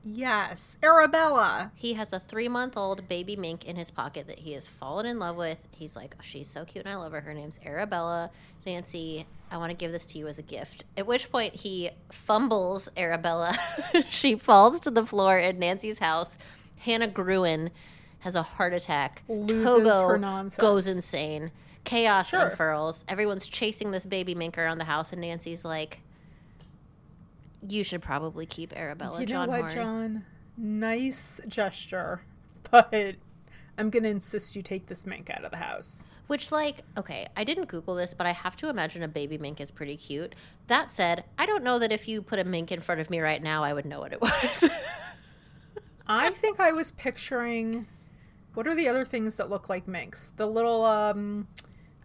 [0.04, 1.72] Yes, Arabella.
[1.76, 5.06] He has a three month old baby mink in his pocket that he has fallen
[5.06, 5.58] in love with.
[5.72, 7.22] He's like, oh, She's so cute and I love her.
[7.22, 8.32] Her name's Arabella.
[8.66, 10.84] Nancy, I want to give this to you as a gift.
[10.98, 13.58] At which point he fumbles Arabella.
[14.10, 16.38] she falls to the floor in Nancy's house.
[16.78, 17.70] Hannah Gruen
[18.20, 19.24] has a heart attack.
[19.28, 20.60] Loses Togo her nonsense.
[20.60, 21.52] goes insane.
[21.84, 22.48] Chaos Sure.
[22.50, 23.04] unfurls.
[23.08, 26.00] Everyone's chasing this baby mink around the house, and Nancy's like,
[27.68, 29.20] You should probably keep Arabella.
[29.22, 29.72] you know John what, Horn.
[29.74, 30.26] John?
[30.58, 32.22] Nice gesture,
[32.72, 33.16] but
[33.78, 36.04] I'm gonna insist you take this mink out of the house.
[36.28, 39.60] Which, like, okay, I didn't Google this, but I have to imagine a baby mink
[39.60, 40.34] is pretty cute.
[40.68, 43.20] That said, I don't know that if you put a mink in front of me
[43.20, 44.70] right now, I would know what it was.
[46.08, 47.86] I think I was picturing
[48.54, 50.32] what are the other things that look like minks?
[50.36, 51.48] The little um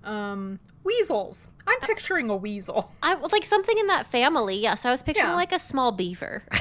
[0.05, 1.51] um weasels.
[1.67, 2.93] I'm picturing a weasel.
[3.03, 4.59] I like something in that family.
[4.59, 5.35] Yes, I was picturing Yeah.
[5.35, 6.45] like a small beaver.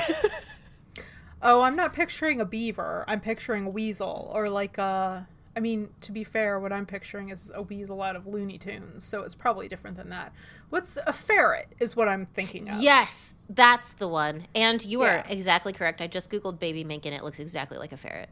[1.48, 3.06] Oh, I'm not picturing a beaver.
[3.08, 7.30] I'm picturing a weasel or like a I mean, to be fair, what I'm picturing
[7.30, 10.34] is a weasel out of Looney Tunes, so it's probably different than that.
[10.70, 12.82] What's a ferret is what I'm thinking of.
[12.82, 14.48] yes, that's the one.
[14.56, 16.02] And you are exactly correct.
[16.02, 18.30] I just Googled baby mink and it looks exactly like a ferret.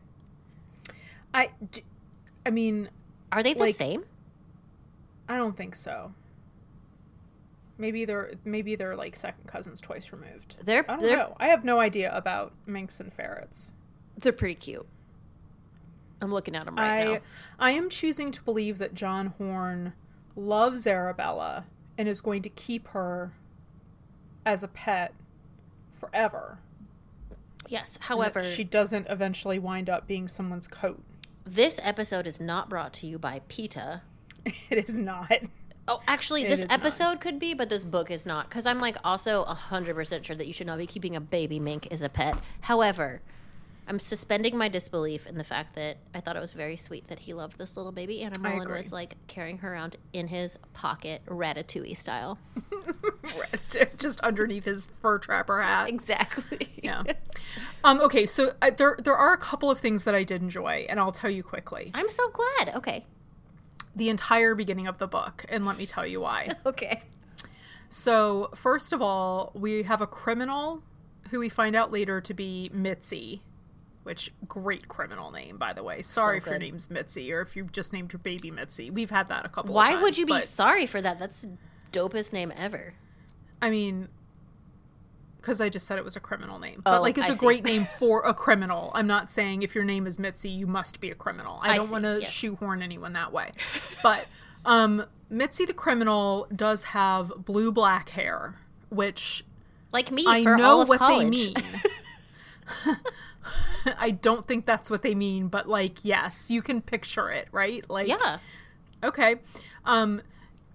[1.34, 1.84] I d-
[2.46, 2.90] I mean,
[3.32, 4.06] Are they the Like- same?
[5.28, 6.14] I don't think so.
[7.78, 10.58] Maybe they're maybe they're like second cousins twice removed.
[10.64, 11.36] They're I don't they're know.
[11.40, 13.74] I have no idea about minks and ferrets.
[14.18, 14.86] they're pretty cute.
[16.22, 17.20] I'm looking at them right I now.
[17.60, 19.94] I am choosing to believe that John Horn
[20.36, 21.66] loves Arabella
[21.98, 23.34] and is going to keep her
[24.46, 25.14] as a pet
[26.00, 26.60] forever.
[27.68, 27.98] Yes.
[28.02, 31.02] However, she doesn't eventually wind up being someone's coat.
[31.46, 34.02] this episode is not brought to you by PETA.
[34.70, 35.32] It is not.
[35.88, 36.80] Oh, actually, It this is not.
[36.80, 38.50] episode could be, but this book is not.
[38.50, 41.88] Because I'm like also 100% sure that you should not be keeping a baby mink
[41.92, 42.38] as a pet.
[42.62, 43.22] However,
[43.86, 47.20] I'm suspending my disbelief in the fact that I thought it was very sweet that
[47.20, 51.22] he loved this little baby animal and was like carrying her around in his pocket,
[51.28, 52.40] ratatouille style.
[53.98, 55.90] Just underneath his fur trapper hat.
[55.90, 56.70] Exactly.
[56.82, 57.04] Yeah.
[57.86, 60.86] Um, okay, so uh, there there are a couple of things that I did enjoy,
[60.88, 61.92] and I'll tell you quickly.
[61.94, 62.74] I'm so glad.
[62.78, 63.06] Okay.
[63.96, 66.50] The entire beginning of the book, and let me tell you why.
[66.66, 67.04] Okay.
[67.90, 70.82] so, first of all, we have a criminal
[71.30, 73.42] who we find out later to be Mitzi,
[74.04, 76.02] which great criminal name, by the way.
[76.02, 78.90] Sorry if your name's Mitzi, or if you just named your baby Mitzi.
[78.90, 79.72] We've had that a couple.
[79.72, 81.20] of Why times, would you be sorry for that?
[81.20, 81.58] That's the
[81.92, 82.94] dopest name ever.
[83.62, 84.10] I mean,
[85.44, 87.36] because I just said it was a criminal name, Oh, but like it's I a
[87.36, 87.40] see.
[87.40, 88.92] great name for a criminal.
[88.96, 91.60] I'm not saying if your name is Mitzi, you must be a criminal.
[91.62, 92.32] I, I don't want to yes.
[92.32, 93.52] shoehorn anyone that way.
[94.02, 94.28] But
[94.66, 98.56] um, Mitzi the criminal does have blue black hair,
[98.90, 99.44] which
[99.92, 101.24] Like me I for know all of what college.
[101.26, 101.56] they mean.
[103.98, 107.88] I don't think that's what they mean, but like yes, you can picture it, right?
[107.90, 108.40] Like yeah.
[109.04, 109.36] Okay.
[109.86, 110.22] Um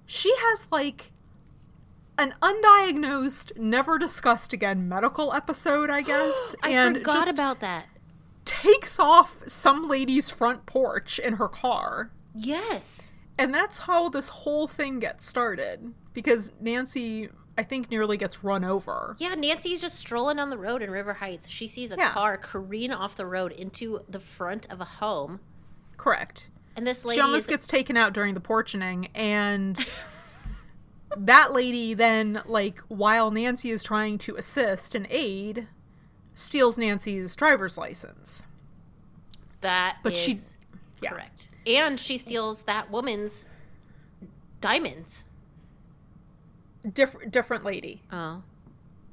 [0.07, 1.13] she has like
[2.19, 6.55] an undiagnosed, never discussed again medical episode, I guess.
[6.63, 7.87] I and forgot about that.
[8.45, 12.11] takes off some lady's front porch in her car.
[12.35, 13.03] Yes.
[13.39, 15.95] And that's how this whole thing gets started.
[16.13, 19.15] Because Nancy, I think, nearly gets run over.
[19.19, 21.49] Yeah, Nancy's just strolling on the road in River Heights.
[21.49, 22.11] She sees a Yeah.
[22.11, 25.39] car careen off the road into the front of a home,
[25.97, 26.51] Correct.
[26.75, 29.79] and this lady she almost is gets taken out during the portioning and
[31.17, 35.67] that lady then like while nancy is trying to assist and aid
[36.35, 38.43] steals nancy's driver's license
[39.63, 40.41] that but is she-
[41.01, 41.11] yeah.
[41.11, 43.45] correct, and she steals that woman's
[44.61, 45.25] diamonds.
[46.93, 48.43] different different lady Oh,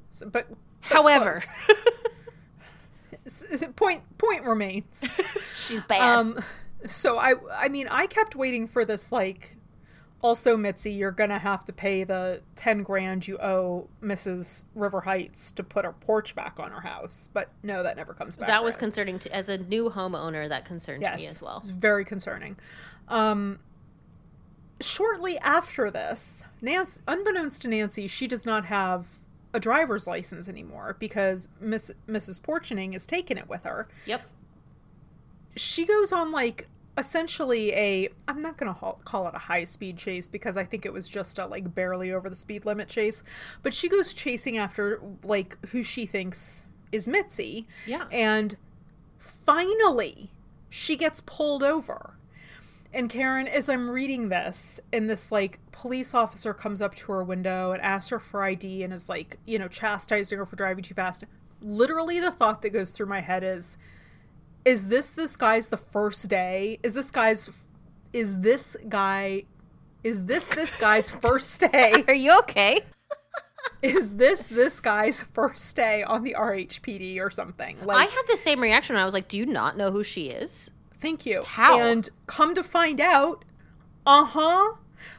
[0.10, 1.62] so, but, but however, close.
[3.26, 5.04] S- s- point point remains
[5.56, 6.02] she's bad.
[6.20, 6.40] um
[6.86, 9.55] so i i mean i kept waiting for this like
[10.26, 15.52] also mitzi you're gonna have to pay the 10 grand you owe mrs river heights
[15.52, 18.64] to put her porch back on her house but no that never comes back that
[18.64, 18.80] was around.
[18.80, 20.50] concerning to as a new homeowner.
[20.50, 21.62] That concerned yes me as well.
[21.66, 22.56] very concerning
[23.08, 23.60] um
[24.82, 29.20] shortly after this, Nancy, unbeknownst to Nancy, she does not have
[29.54, 32.42] a driver's license anymore because Miss, Mrs.
[32.42, 33.88] Portioning has taken it with her.
[34.06, 34.22] Yep.
[35.56, 36.68] She goes on like
[36.98, 40.86] essentially a I'm not going to call it a high speed chase because I think
[40.86, 43.24] it was just a like barely over the speed limit chase,
[43.64, 47.68] but she goes chasing after like who she thinks is Mitzi.
[47.86, 48.06] Yeah.
[48.12, 48.56] And
[49.20, 50.32] finally
[50.70, 52.18] she gets pulled over.
[52.94, 57.24] And Karen, as I'm reading this, and this like police officer comes up to her
[57.26, 60.84] window and asks her for ID and is like, you know, chastising her for driving
[60.84, 61.26] too fast.
[61.62, 63.78] Literally, the thought that goes through my head is,
[64.66, 66.80] is this this guy's the first day?
[66.84, 67.50] Is this guy's,
[68.12, 69.44] is this guy,
[70.04, 72.04] is this this guy's first day?
[72.08, 72.82] Are you okay?
[73.82, 77.78] is this this guy's first day on the RHPD or something?
[77.90, 78.96] I had the same reaction.
[78.96, 80.70] I was like, "Do you not know who she is?"
[81.02, 81.44] Thank you.
[81.44, 81.80] How?
[81.80, 83.46] And come to find out,
[84.06, 84.74] uh huh.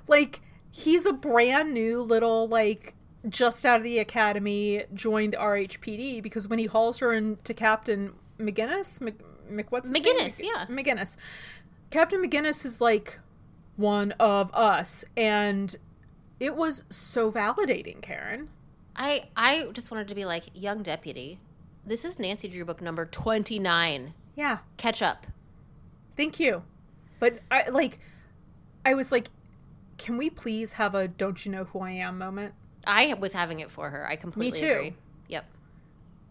[0.08, 0.40] Like,
[0.70, 2.94] he's a brand new little, like,
[3.28, 8.14] just out of the academy, joined the RHPD because when he hauls her into Captain
[8.38, 9.14] McGinnis, Mc,
[9.48, 10.50] Mc what's McGinnis, name?
[10.54, 10.66] yeah.
[10.66, 11.16] McGinnis.
[11.90, 13.18] Captain McGinnis is like
[13.76, 15.76] one of us, and
[16.40, 18.48] it was so validating, Karen.
[18.94, 21.38] I I just wanted to be like, young deputy,
[21.84, 24.14] this is Nancy Drew book number twenty nine.
[24.34, 24.58] Yeah.
[24.76, 25.26] Catch up.
[26.16, 26.62] Thank you.
[27.18, 27.98] But I like
[28.84, 29.28] I was like
[29.98, 32.54] can we please have a don't you know who I am moment?
[32.86, 34.06] I was having it for her.
[34.06, 34.70] I completely too.
[34.70, 34.94] agree.
[35.28, 35.44] Yep.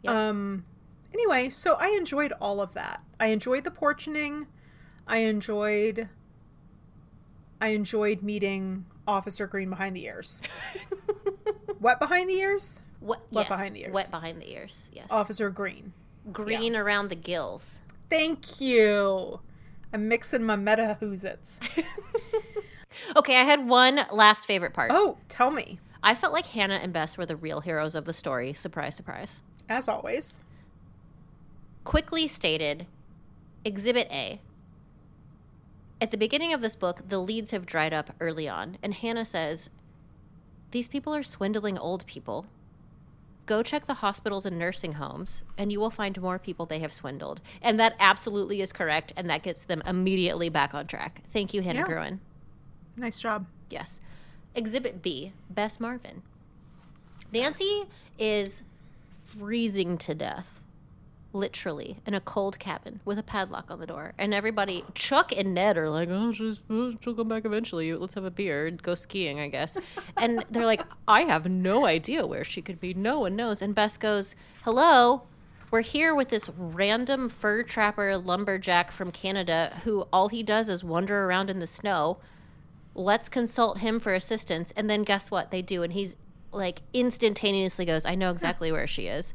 [0.04, 0.16] Yep.
[0.16, 0.66] Um
[1.16, 3.02] anyway, so I enjoyed all of that.
[3.20, 4.48] I enjoyed the portioning.
[5.08, 6.10] I enjoyed
[7.62, 10.42] I enjoyed meeting Officer Green behind the ears.
[11.80, 12.82] Wet behind the ears?
[13.00, 13.94] Wet, wet yes, behind the ears.
[13.94, 14.76] Wet behind the ears.
[14.92, 15.08] Yes.
[15.10, 15.94] Officer Green.
[16.34, 17.80] Green around the gills.
[18.10, 19.40] Thank you.
[19.94, 21.60] I'm mixing my meta whoozits.
[23.16, 24.92] Okay, I had one last favorite part.
[24.94, 25.80] Oh, tell me.
[26.04, 28.54] I felt like Hannah and Bess were the real heroes of the story.
[28.54, 29.40] Surprise, surprise.
[29.68, 30.40] As always.
[31.86, 32.88] Quickly stated,
[33.64, 34.42] Exhibit A.
[36.02, 39.26] At the beginning of this book, the leads have dried up early on, and Hannah
[39.26, 39.70] says,
[40.72, 42.48] These people are swindling old people.
[43.46, 46.92] Go check the hospitals and nursing homes, and you will find more people they have
[46.92, 47.40] swindled.
[47.62, 51.22] And that absolutely is correct, and that gets them immediately back on track.
[51.32, 51.86] Thank you, Hannah Yeah.
[51.86, 52.20] Gruen.
[52.98, 53.46] Nice job.
[53.70, 54.02] Yes.
[54.56, 56.24] Exhibit B, Bess Marvin.
[57.32, 57.84] Nancy
[58.18, 58.64] is
[59.26, 60.64] freezing to death,
[61.36, 64.14] literally, in a cold cabin with a padlock on the door.
[64.18, 67.94] And everybody, Chuck and Ned are like, oh, she's, oh, she'll come back eventually.
[67.94, 69.78] Let's have a beer and go skiing, I guess.
[70.18, 72.94] And they're like, I have no idea where she could be.
[72.94, 73.62] No one knows.
[73.62, 74.34] And Bess goes,
[74.64, 75.24] hello.
[75.72, 80.84] We're here with this random fur trapper lumberjack from Canada who all he does is
[80.84, 82.18] wander around in the snow
[82.96, 86.16] let's consult him for assistance and then guess what they do and he's
[86.52, 89.34] like instantaneously goes i know exactly where she is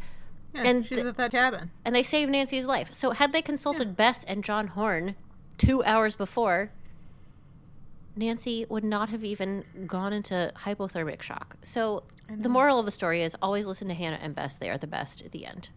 [0.54, 1.70] Yeah, And she's th- at that cabin.
[1.84, 5.14] and they save nancy's life so had they consulted bess and john horn
[5.58, 6.72] two hours before
[8.16, 13.22] nancy would not have even gone into hypothermic shock so the moral of the story
[13.22, 15.68] is always listen to hannah and bess they are the best at the end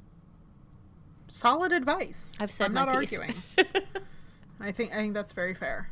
[1.28, 2.34] Solid advice.
[2.40, 3.42] i've said I'm not piece arguing.
[4.60, 5.90] I think I think that's very fair.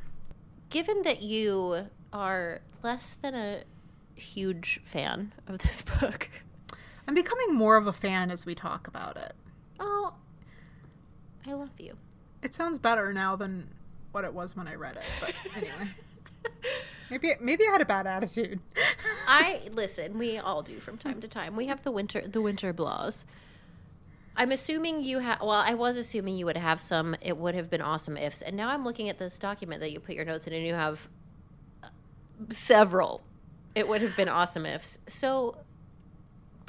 [0.69, 3.63] given that you are less than a
[4.15, 6.29] huge fan of this book
[7.07, 9.33] I'm becoming more of a fan as we talk about it.
[9.79, 10.13] Oh,
[11.45, 11.97] I love you.
[12.41, 13.69] It sounds better now than
[14.11, 15.03] what it was when I read it.
[15.19, 15.89] But anyway,
[17.09, 18.59] maybe maybe I had a bad attitude.
[19.27, 20.17] I listen.
[20.17, 21.55] We all do from time to time.
[21.55, 23.23] We have the winter, the winter blahs.
[24.35, 25.41] I'm assuming you have.
[25.41, 27.15] Well, I was assuming you would have some.
[27.21, 29.99] It would have been awesome ifs, and now I'm looking at this document that you
[29.99, 31.07] put your notes in, and you have
[31.83, 31.87] uh,
[32.49, 33.21] several.
[33.75, 34.97] It would have been awesome ifs.
[35.07, 35.57] So,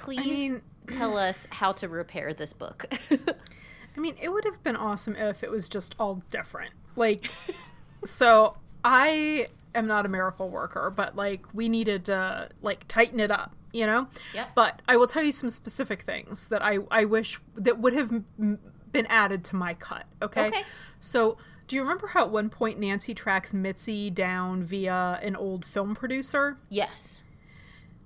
[0.02, 2.86] please mean- tell us how to repair this book.
[3.10, 6.72] I mean, it would have been awesome if it was just all different.
[6.96, 7.30] Like,
[8.04, 13.30] so I am not a miracle worker, but like we needed to like tighten it
[13.30, 14.08] up, you know.
[14.34, 14.48] Yep.
[14.54, 18.10] But I will tell you some specific things that I I wish that would have
[18.38, 18.58] m-
[18.92, 20.04] been added to my cut.
[20.20, 20.48] Okay.
[20.48, 20.62] Okay.
[21.00, 21.36] So.
[21.68, 25.94] Do you remember how at one point Nancy tracks Mitzi down via an old film
[25.94, 26.58] producer?
[26.68, 27.21] yes.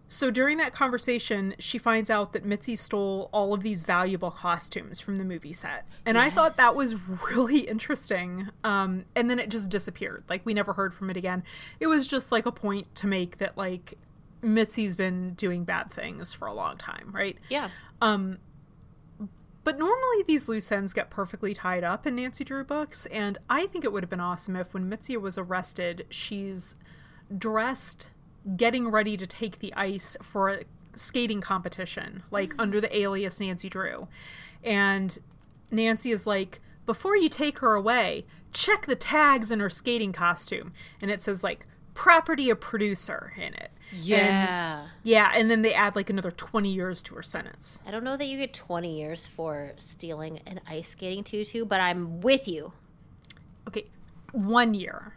[0.09, 5.01] So during that conversation, she finds out that Mitzi stole all of these valuable costumes
[5.01, 5.85] from the movie set.
[6.05, 6.95] And I thought that was
[7.31, 8.51] really interesting.
[8.63, 10.23] Um, and then it just disappeared.
[10.29, 11.43] Like, we never heard from it again.
[11.81, 13.95] It was just like a point to make that, like,
[14.43, 17.37] Mitzi's been doing bad things for a long time, right?
[17.49, 17.71] Yeah.
[17.99, 23.67] But normally these loose ends get perfectly tied up in Nancy Drew books, and I
[23.67, 26.77] think it would have been awesome if when Mitzi was arrested, she's
[27.37, 28.11] dressed
[28.57, 32.61] getting ready to take the ice for a skating competition, like mm.
[32.61, 34.09] under the alias Nancy Drew.
[34.63, 35.19] And
[35.71, 40.73] Nancy is like, before you take her away, check the tags in her skating costume.
[41.03, 43.71] And it says, like, property of producer in it.
[43.91, 44.89] And- Yeah.
[45.03, 47.79] yeah, and then they add like another 20 years to her sentence.
[47.87, 51.81] I don't know that you get 20 years for stealing an ice skating tutu, but
[51.81, 52.73] I'm with you.
[53.69, 53.87] Okay,
[54.33, 55.15] one year.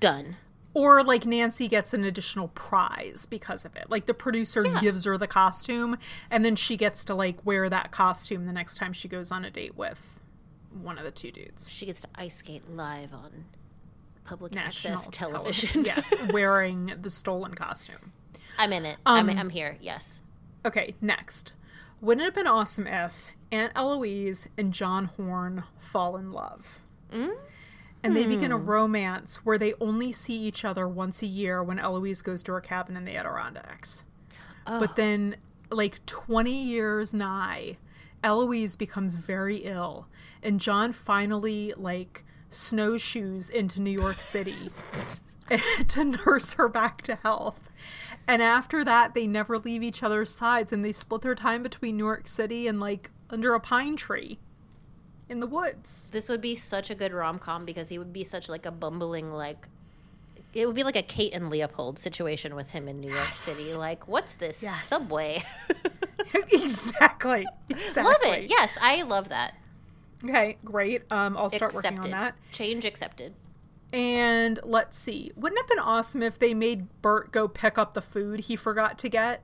[0.00, 0.36] Done.
[0.74, 3.90] Or like Nancy gets an additional prize because of it.
[3.90, 4.80] Like the producer Yeah.
[4.80, 5.98] gives her the costume
[6.30, 9.44] and then she gets to like wear that costume the next time she goes on
[9.44, 10.18] a date with
[10.70, 11.70] one of the two dudes.
[11.70, 13.44] She gets to ice skate live on
[14.24, 15.84] public National access television.
[15.84, 18.12] yes, wearing the stolen costume.
[18.58, 18.96] I'm in it.
[19.04, 19.76] Um, I'm, I'm here.
[19.80, 20.20] Yes.
[20.64, 21.52] Okay, next.
[22.00, 26.80] Wouldn't it have been awesome if Aunt Eloise and John Horn fall in love?
[28.04, 28.66] And they begin a hmm.
[28.66, 32.60] romance where they only see each other once a year when Eloise goes to her
[32.60, 34.02] cabin in the Adirondacks.
[34.66, 35.36] But then,
[35.70, 37.78] like 20 years nigh,
[38.22, 40.06] Eloise becomes very ill,
[40.42, 44.70] and John finally, like, snowshoes into New York City
[45.88, 47.70] to nurse her back to health.
[48.28, 51.96] And after that, they never leave each other's sides, and they split their time between
[51.96, 54.38] New York City and, like, under a pine tree
[55.28, 56.08] in the woods.
[56.12, 58.70] This would be such a good rom com because he would be such like a
[58.70, 59.68] bumbling like.
[60.54, 63.72] It would be like a Kate and Leopold situation with him in New York City.
[63.74, 64.86] Like, what's this Yes.
[64.86, 65.42] subway?
[66.50, 67.46] exactly.
[67.70, 68.02] Exactly.
[68.04, 68.50] love it.
[68.50, 69.54] Yes, I love that.
[70.24, 71.10] Okay, great.
[71.10, 72.34] Um, I'll start working on that.
[72.52, 73.34] Change accepted.
[73.92, 75.32] And let's see.
[75.36, 78.56] Wouldn't it have been awesome if they made Bert go pick up the food he
[78.56, 79.42] forgot to get?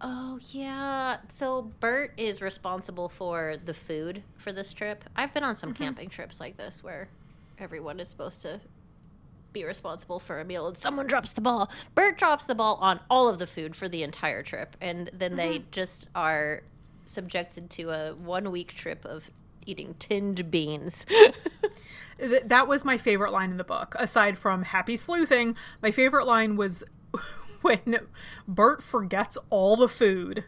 [0.00, 1.18] Oh yeah.
[1.28, 5.04] So Bert is responsible for the food for this trip.
[5.14, 5.82] I've been on some mm-hmm.
[5.82, 7.08] camping trips like this where
[7.58, 8.60] everyone is supposed to
[9.52, 11.70] be responsible for a meal and someone drops the ball.
[11.94, 15.36] Bert drops the ball on all of the food for the entire trip and then
[15.36, 15.70] they mm-hmm.
[15.70, 16.62] just are
[17.06, 19.30] subjected to a one week trip of
[19.66, 21.04] eating tinned beans.
[22.20, 23.94] That was my favorite line in the book.
[23.98, 26.84] Aside from happy sleuthing, my favorite line was
[27.62, 27.98] when
[28.46, 30.44] Bert forgets all the food.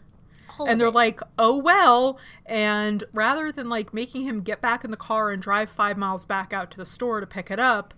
[0.59, 0.95] All and they're it.
[0.95, 5.41] like, "Oh well," and rather than like making him get back in the car and
[5.41, 7.95] drive 5 miles back out to the store to pick it up,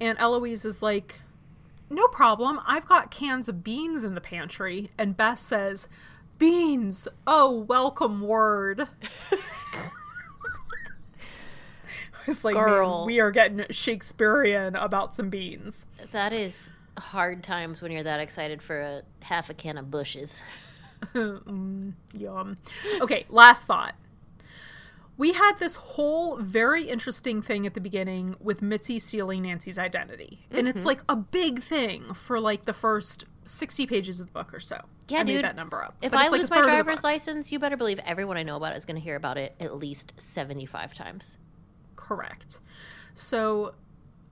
[0.00, 1.20] Aunt Eloise is like,
[1.88, 2.58] "No problem.
[2.66, 5.86] I've got cans of beans in the pantry." And Bess says,
[6.38, 7.06] "Beans.
[7.26, 8.88] Oh, welcome word."
[12.26, 13.04] It's like, man, Girl.
[13.06, 15.84] we are getting Shakespearean about some beans.
[16.12, 20.40] that is hard times when you're that excited for a half a can of Bush's.
[21.14, 22.56] Yum.
[23.00, 23.94] Okay, last thought.
[25.16, 30.40] We had this whole very interesting thing at the beginning with Mitzi stealing Nancy's identity.
[30.50, 30.76] And Mm-hmm.
[30.76, 34.58] it's like a big thing for like the first 60 pages of the book or
[34.58, 34.80] so.
[35.08, 35.36] Yeah, I dude.
[35.36, 35.94] made that number up.
[36.02, 37.76] If But I it's like lose a my third of the driver's license, you better
[37.76, 41.36] believe everyone I know about is going to hear about it at least 75 times.
[41.94, 42.58] Correct.
[43.14, 43.74] So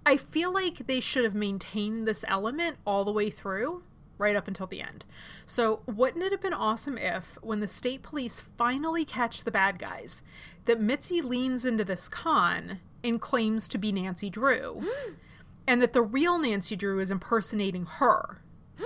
[0.04, 3.82] I feel like they should have maintained this element all the way through,
[4.18, 5.04] right up until the end.
[5.46, 9.78] So wouldn't it have been awesome if, when the state police finally catch the bad
[9.78, 10.22] guys,
[10.64, 14.88] that Mitzi leans into this con and claims to be Nancy Drew,
[15.66, 18.42] and that the real Nancy Drew is impersonating her.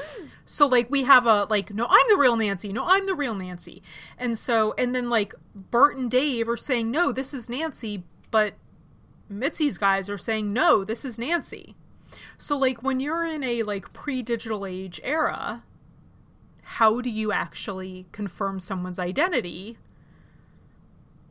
[0.48, 3.34] So like we have a like no I'm the real Nancy no I'm the real
[3.34, 3.82] Nancy
[4.16, 8.54] and so and then like Bert and Dave are saying no this is Nancy but
[9.28, 11.74] Mitzi's guys are saying no this is Nancy
[12.38, 15.64] so like when you're in a like pre-digital age era
[16.62, 19.78] how do you actually confirm someone's identity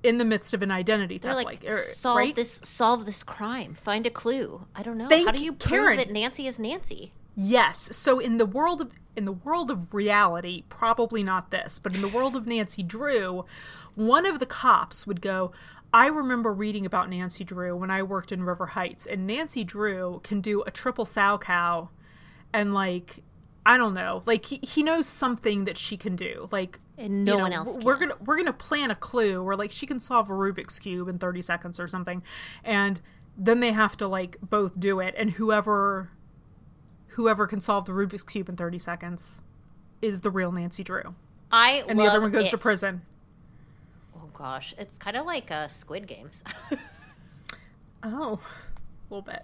[0.06, 2.36] in the midst of an identity They're theft like, like, er, solve right?
[2.36, 4.66] this, solve this crime, find a clue.
[4.76, 5.08] I don't know.
[5.08, 5.98] Thank How do you you, prove Karen.
[5.98, 7.12] that Nancy is Nancy?
[7.36, 7.96] Yes.
[7.96, 12.02] So in the world of in the world of reality, probably not this, but in
[12.02, 13.46] the world of Nancy Drew,
[13.96, 15.54] one of the cops would go,
[15.96, 20.20] I remember reading about Nancy Drew when I worked in River Heights, and Nancy Drew
[20.26, 21.88] can do a triple Salchow
[22.52, 23.24] and like
[23.66, 26.50] I don't know, like he, he knows something that she can do.
[26.52, 29.56] Like And no you know, one else We're gonna we're gonna plan a clue where
[29.56, 32.22] like she can solve a Rubik's cube in thirty seconds or something,
[32.62, 33.00] and
[33.38, 36.12] then they have to like both do it, and whoever
[37.12, 39.44] whoever can solve the Rubik's cube in thirty seconds
[40.02, 41.16] is the real Nancy Drew,
[41.54, 42.52] I and the other one goes it.
[42.52, 43.04] to prison.
[44.38, 46.44] Gosh, it's kind of like uh, Squid Games.
[48.08, 49.44] Oh, a little bit.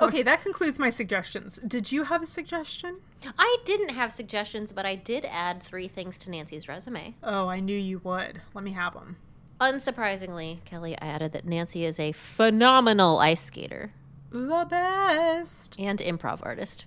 [0.00, 1.60] Okay, that concludes my suggestions.
[1.66, 3.00] Did you have a suggestion?
[3.38, 7.16] I didn't have suggestions, but I did add three things to Nancy's resume.
[7.22, 8.40] Oh, I knew you would.
[8.54, 9.16] Let me have them.
[9.60, 13.92] Unsurprisingly, Kelly, I added that Nancy is a phenomenal ice skater.
[14.30, 15.76] the best.
[15.78, 16.86] and improv artist,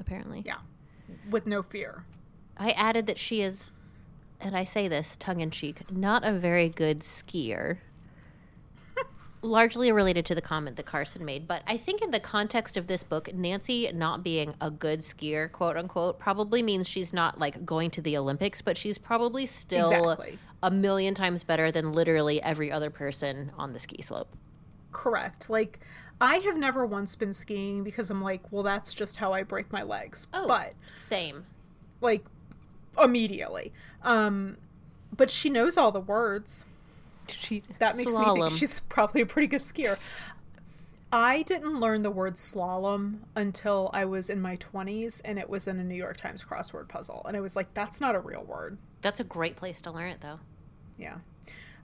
[0.00, 0.42] apparently.
[0.46, 0.58] Yeah,
[1.28, 2.04] with no fear.
[2.56, 3.72] I added that she is,
[4.40, 7.78] and I say this tongue in cheek, not a very good skier.
[9.42, 12.88] Largely related to the comment that Carson made, but I think in the context of
[12.88, 17.64] this book, Nancy not being a good skier, quote unquote, probably means she's not like
[17.64, 20.38] going to the Olympics, but she's probably still Exactly.
[20.62, 24.28] a million times better than literally every other person on the ski slope.
[24.90, 25.48] Correct.
[25.48, 25.78] Like,
[26.20, 29.72] I have never once been skiing because I'm like, well, that's just how I break
[29.72, 30.26] my legs.
[30.34, 31.46] Oh, But same.
[32.00, 32.24] like
[33.02, 33.72] immediately.
[34.02, 34.56] Um,
[35.14, 36.64] but she knows all the words.
[37.28, 39.96] She, That makes me think she's probably a pretty good skier.
[41.10, 45.66] I didn't learn the word slalom until I was in my 20s and it was
[45.66, 47.22] in a New York Times crossword puzzle.
[47.26, 48.76] And I was like, that's not a real word.
[49.00, 50.40] That's a great place to learn it, though.
[50.98, 51.16] Yeah.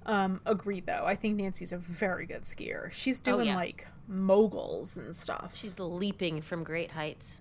[0.05, 1.05] Um, agreed, though.
[1.07, 2.93] I think Nancy's a very good skier.
[2.93, 3.57] She's Oh, doing yeah.
[3.57, 5.53] like moguls and stuff.
[5.57, 7.41] She's leaping from great heights,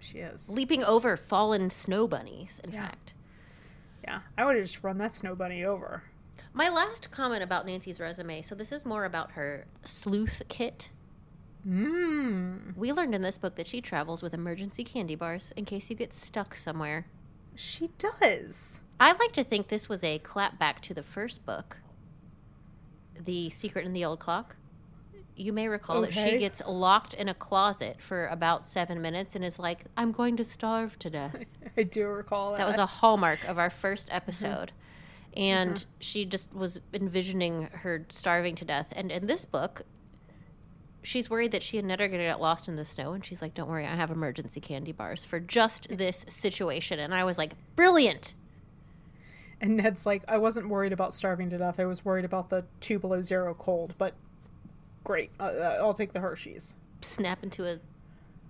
[0.00, 0.48] she is.
[0.48, 2.60] leaping over fallen snow bunnies.
[2.64, 2.86] In Yeah.
[2.88, 3.14] fact,
[4.04, 4.20] Yeah.
[4.38, 6.02] I would have just run that snow bunny over.
[6.52, 8.42] my last comment about Nancy's resume.
[8.42, 10.88] So this is more about her sleuth kit.
[11.66, 12.74] Mmm.
[12.76, 15.96] We learned in this book that she travels with emergency candy bars in case you
[15.96, 17.06] get stuck somewhere.
[17.54, 18.80] She does.
[18.98, 21.76] I like to think this was a clap back to the first book,
[23.14, 24.56] The Secret in the Old Clock.
[25.40, 29.42] You may recall that she gets locked in a closet for about seven minutes and
[29.44, 31.46] is like, I'm going to starve to death.
[31.76, 32.58] I do recall that.
[32.58, 34.16] That was a hallmark of our first mm-hmm.
[34.16, 34.72] episode.
[35.34, 38.88] And she just was envisioning her starving to death.
[38.92, 39.82] And in this book,
[41.02, 43.12] she's worried that she and Ned are going to get lost in the snow.
[43.12, 46.98] And she's like, Don't worry, I have emergency candy bars for just this situation.
[46.98, 48.34] And I was like, Brilliant.
[49.60, 51.78] And Ned's like, I wasn't worried about starving to death.
[51.78, 54.14] I was worried about the two below zero cold, but
[55.04, 55.30] great.
[55.38, 56.76] Uh, uh, I'll take the Hershey's.
[57.02, 57.78] Snap into a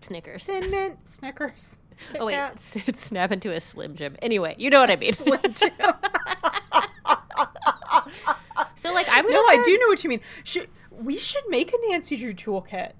[0.02, 0.44] Snickers.
[0.44, 1.76] Thin Mint, Snickers.
[2.12, 4.16] Kit Oh, wait, Kat, it's, it's snap into a Slim Jim.
[4.22, 5.12] Anyway, you know what I mean.
[5.12, 5.70] Slim Jim.
[8.74, 10.20] so, like, I'm no, I do know what you mean.
[10.44, 12.92] Should, we should make a Nancy Drew toolkit.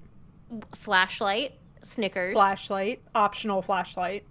[0.75, 4.23] Flashlight, Snickers, Flashlight, optional flashlight.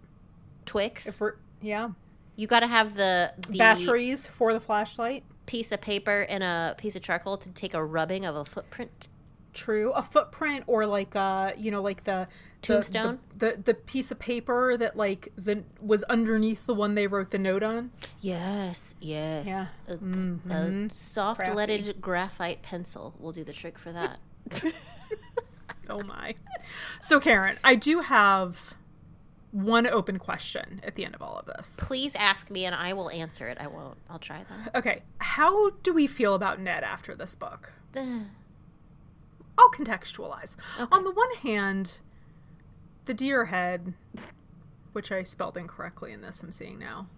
[0.66, 1.06] Twix.
[1.06, 1.90] If we're yeah,
[2.36, 5.24] you got to have the, the batteries for the flashlight.
[5.50, 9.08] Piece of paper and a piece of charcoal to take a rubbing of a footprint.
[9.52, 12.28] True, a footprint or like uh, you know, like the
[12.62, 13.18] Tombstone?
[13.36, 17.30] the, the the piece of paper that like the was underneath the one they wrote
[17.32, 17.90] the note on.
[18.20, 19.48] Yes, yes.
[19.48, 19.66] Yeah.
[19.88, 20.88] A, Mhm.
[20.90, 21.56] a soft Crafty.
[21.56, 24.20] leaded graphite pencil will do the trick for that.
[25.88, 26.36] Oh my.
[27.00, 28.74] So Karen, I do have
[29.52, 31.76] one open question at the end of all of this.
[31.80, 33.58] Please ask me and I will answer it.
[33.60, 33.98] I won't.
[34.08, 34.76] I'll try that.
[34.76, 37.72] Okay, how do we feel about Ned after this book?
[37.96, 40.56] I'll contextualize.
[40.78, 40.88] Okay.
[40.92, 41.98] On the one hand,
[43.04, 43.94] the deer head,
[44.92, 47.08] which I spelled incorrectly in this, I'm seeing now.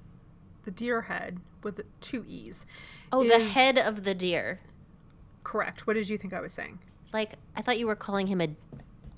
[0.64, 2.66] The deer head with two E's.
[3.12, 4.60] Oh, the head of the deer.
[5.44, 5.86] Correct.
[5.86, 6.78] What did you think I was saying?
[7.12, 8.48] Like, I thought you were calling him a.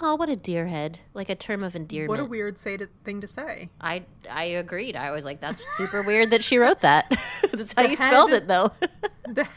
[0.01, 1.01] Oh, what a deer head.
[1.15, 2.09] Like a term of endearment.
[2.09, 3.71] What a weird say to, thing to say.
[3.81, 4.97] I, I agreed.
[4.97, 7.07] I was like, that's super weird that she wrote that.
[7.53, 8.73] that's how The you spelled it, though.
[9.27, 9.49] The,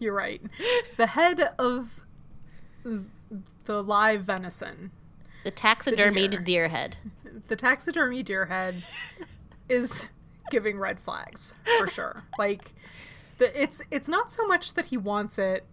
[0.00, 0.42] you're right.
[0.96, 2.00] The head of
[3.64, 4.90] the live venison,
[5.44, 6.40] the taxidermied deer.
[6.40, 6.96] deer head.
[7.46, 8.84] the taxidermy deer head,
[9.68, 10.08] is
[10.50, 12.24] giving red flags for sure.
[12.36, 12.72] Like,
[13.38, 15.64] the, it's it's not so much that he wants it,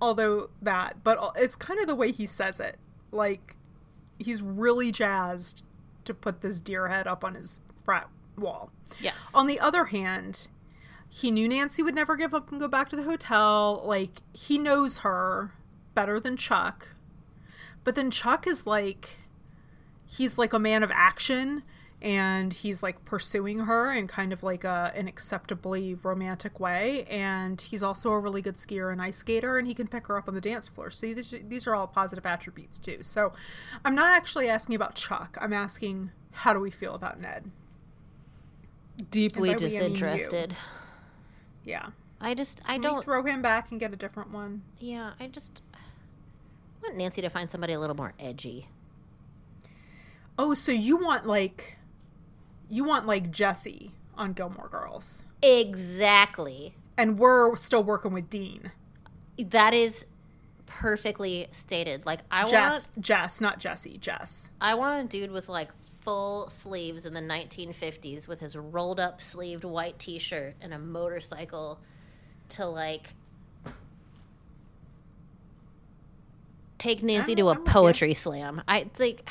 [0.00, 2.78] although that, but it's kind of the way he says it.
[3.12, 3.54] Like,
[4.18, 5.62] he's really jazzed
[6.04, 8.70] to put this deer head up on his frat wall.
[9.00, 9.30] Yes.
[9.34, 10.48] On the other hand,
[11.08, 13.82] he knew Nancy would never give up and go back to the hotel.
[13.84, 15.52] Like, he knows her
[15.94, 16.88] better than Chuck.
[17.84, 19.16] But then Chuck is like,
[20.06, 21.62] he's like a man of action
[22.00, 27.04] and he's like pursuing her in kind of like a, an acceptably romantic way.
[27.04, 30.16] And he's also a really good skier and ice skater and he can pick her
[30.16, 30.90] up on the dance floor.
[30.90, 32.98] See, these, these are all positive attributes too.
[33.02, 33.32] So
[33.84, 35.36] I'm not actually asking about Chuck.
[35.40, 37.50] I'm asking, how do we feel about Ned?
[39.10, 40.56] Deeply by we, I mean disinterested.
[41.64, 41.88] Yeah.
[42.20, 43.04] I just, I Can don't.
[43.04, 44.62] throw him back and get a different one?
[44.78, 45.62] Yeah, I just
[46.82, 48.68] want Nancy to find somebody a little more edgy.
[50.36, 51.77] Oh, so you want like
[52.68, 55.24] you want like Jesse on Gilmore Girls.
[55.42, 56.74] Exactly.
[56.96, 58.72] And we're still working with Dean.
[59.38, 60.04] That is
[60.66, 62.04] perfectly stated.
[62.04, 64.50] Like I want Jess, Jess, not Jesse, Jess.
[64.60, 65.70] I want a dude with like
[66.00, 71.80] full sleeves in the 1950s with his rolled up sleeved white t-shirt and a motorcycle
[72.50, 73.14] to like
[76.78, 78.62] take Nancy to a poetry slam.
[78.66, 79.28] I like.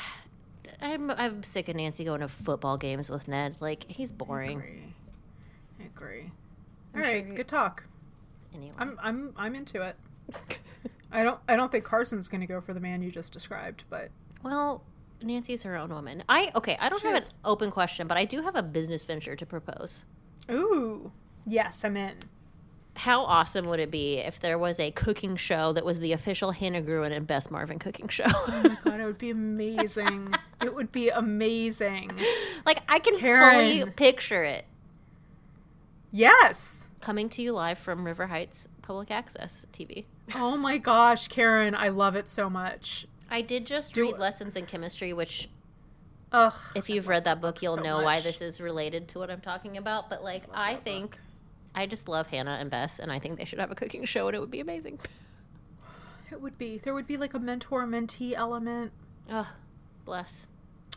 [0.80, 3.56] I'm I'm sick of Nancy going to football games with Ned.
[3.60, 4.58] Like he's boring.
[4.58, 4.94] Agree.
[5.80, 6.30] I agree.
[6.94, 7.84] All right, sure good talk.
[8.54, 9.96] Anyway, I'm I'm I'm into it.
[11.12, 13.84] I don't I don't think Carson's going to go for the man you just described,
[13.90, 14.10] but
[14.42, 14.82] well,
[15.22, 16.22] Nancy's her own woman.
[16.28, 16.76] I okay.
[16.80, 17.28] I don't She have is.
[17.28, 20.04] an open question, but I do have a business venture to propose.
[20.50, 21.12] ooh,
[21.46, 22.14] yes, I'm in.
[22.98, 26.50] How awesome would it be if there was a cooking show that was the official
[26.50, 28.24] Hannah Gruen and Bess Marvin cooking show?
[28.26, 30.34] Oh my god, it would be amazing.
[30.62, 32.10] it would be amazing.
[32.66, 34.64] like I can fully picture it
[36.10, 36.84] Yes.
[37.00, 40.04] coming to you live from River Heights Public Access TV.
[40.34, 43.06] Oh my gosh, Karen, I love it so much.
[43.30, 45.48] I did just Do- read Lessons in Chemistry, which
[46.32, 46.52] Ugh.
[46.74, 49.40] if you've read that book, you'll so know why this is related to what I'm
[49.40, 50.08] talking about.
[50.10, 51.18] But like, I that think book.
[51.78, 54.26] I just love Hannah and Bess, and I think they should have a cooking show,
[54.26, 54.98] and it would be amazing.
[56.30, 56.76] It would be.
[56.76, 58.92] There would be like a mentor mentee element.
[59.30, 59.46] Ugh,
[60.04, 60.46] bless.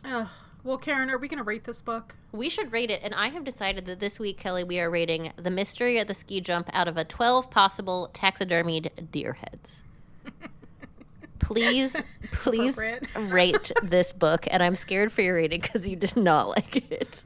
[0.04, 0.28] Ugh.
[0.62, 2.18] Well, Karen, are we going to rate this book?
[2.34, 5.32] We should rate it, and I have decided that this week, Kelly, we are rating
[5.38, 9.84] The Mystery of the Ski Jump out of a 12 possible taxidermied deer heads.
[11.40, 11.96] Please,
[12.34, 12.78] please
[13.18, 17.22] rate this book, and I'm scared for your rating because you did not like it.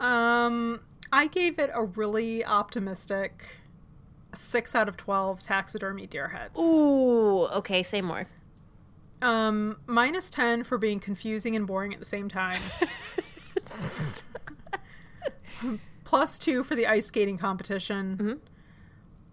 [0.00, 0.80] Um,
[1.12, 3.58] I gave it a really optimistic
[4.34, 6.58] six out of twelve taxidermy deer heads.
[6.58, 8.26] Ooh, okay, say more.
[9.20, 12.62] Um, minus ten for being confusing and boring at the same time.
[16.04, 18.16] Plus two for the ice skating competition.
[18.16, 18.38] Mhm.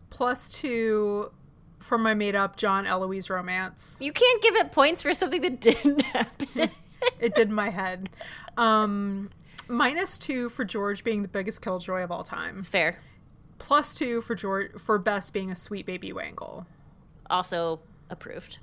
[0.10, 1.32] Plus two
[1.80, 3.98] for my made up John Eloise romance.
[4.02, 6.70] You can't give it points for something that didn't happen.
[7.20, 8.10] It did in my head.
[8.58, 9.30] Um,
[9.70, 12.64] minus two for George being the biggest killjoy of all time.
[12.64, 13.00] Fair.
[13.58, 16.66] Plus two for George for Bess being a sweet baby wangle.
[17.30, 17.80] Also
[18.10, 18.58] approved.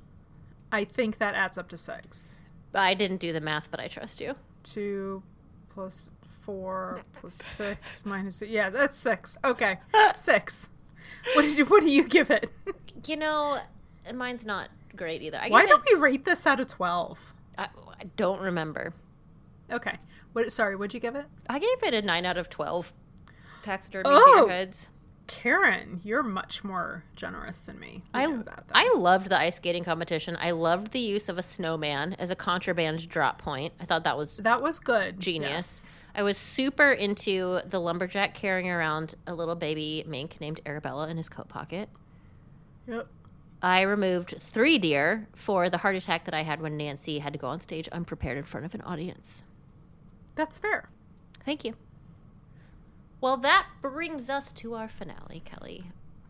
[0.72, 2.36] I think that adds up to six.
[2.74, 4.34] I didn't do the math, but I trust you.
[4.62, 5.22] Two
[5.68, 6.08] plus
[6.40, 9.36] four plus six minus yeah, that's six.
[9.44, 9.78] Okay,
[10.14, 10.68] six.
[11.34, 11.64] What did you?
[11.66, 12.50] What do you give it?
[13.06, 13.60] You know,
[14.14, 15.38] mine's not great either.
[15.40, 17.34] I Why don't it, we rate this out of twelve?
[17.56, 18.92] I, I don't remember.
[19.70, 19.98] Okay.
[20.36, 20.52] What?
[20.52, 20.76] Sorry.
[20.76, 21.24] What'd you give it?
[21.48, 22.92] I gave it a 9 out of 12
[23.62, 24.46] taxidermy Oh.
[24.46, 24.88] deer heads.
[25.26, 28.04] Karen, you're much more generous than me.
[28.14, 28.64] We I, that.
[28.74, 30.36] I loved the ice skating competition.
[30.38, 33.72] I loved the use of a snowman as a contraband drop point.
[33.80, 35.18] I thought that was that was good.
[35.20, 35.50] genius.
[35.50, 35.86] Yes.
[36.14, 41.16] I was super into the lumberjack carrying around a little baby mink named Arabella in
[41.16, 41.88] his coat pocket.
[42.86, 43.08] Yep.
[43.62, 47.38] I removed three deer for the heart attack that I had when Nancy had to
[47.38, 49.42] go on stage unprepared in front of an audience.
[50.36, 50.88] That's fair.
[51.44, 51.74] Thank you.
[53.20, 55.86] Well, that brings us to our finale, Kelly.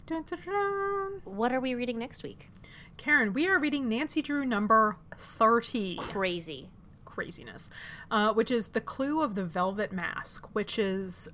[0.06, 1.20] Dun, dun, dun.
[1.24, 2.48] What are we reading next week?
[2.96, 5.96] Karen, we are reading Nancy Drew number 30.
[5.96, 6.70] Crazy.
[7.04, 7.68] Craziness.
[8.10, 11.28] Uh, which is The Clue of the Velvet Mask, which is.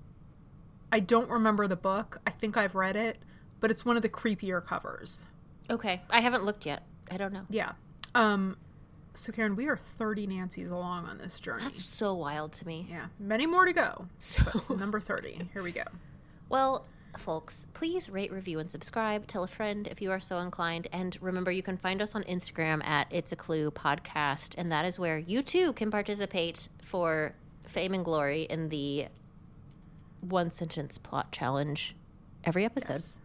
[0.90, 2.20] I don't remember the book.
[2.26, 3.18] I think I've read it,
[3.60, 5.26] but it's one of the creepier covers.
[5.70, 6.82] Okay, I haven't looked yet.
[7.10, 7.46] I don't know.
[7.48, 7.72] Yeah.
[8.14, 8.56] Um,
[9.14, 11.64] so, Karen, we are 30 Nancy's along on this journey.
[11.64, 12.86] That's so wild to me.
[12.90, 14.06] Yeah, many more to go.
[14.18, 14.42] So,
[14.76, 15.48] number 30.
[15.52, 15.84] Here we go.
[16.48, 16.86] well,
[17.18, 19.26] folks, please rate, review, and subscribe.
[19.26, 20.88] Tell a friend if you are so inclined.
[20.92, 24.54] And remember, you can find us on Instagram at It's a Clue Podcast.
[24.56, 27.34] And that is where you too can participate for
[27.66, 29.08] fame and glory in the
[30.20, 31.94] one sentence plot challenge
[32.44, 32.94] every episode.
[32.94, 33.18] Yes.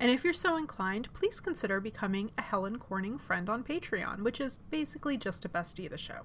[0.00, 4.40] And if you're so inclined, please consider becoming a Helen Corning friend on Patreon, which
[4.40, 6.22] is basically just a bestie of the show.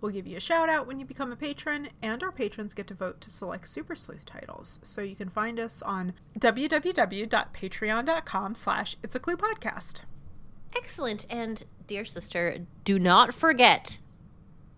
[0.00, 2.86] We'll give you a shout out when you become a patron, and our patrons get
[2.88, 4.78] to vote to select Super Sleuth titles.
[4.82, 10.00] So you can find us on www.patreon.com slash It's a Clue Podcast.
[10.76, 11.24] Excellent.
[11.30, 13.98] And dear sister, do not forget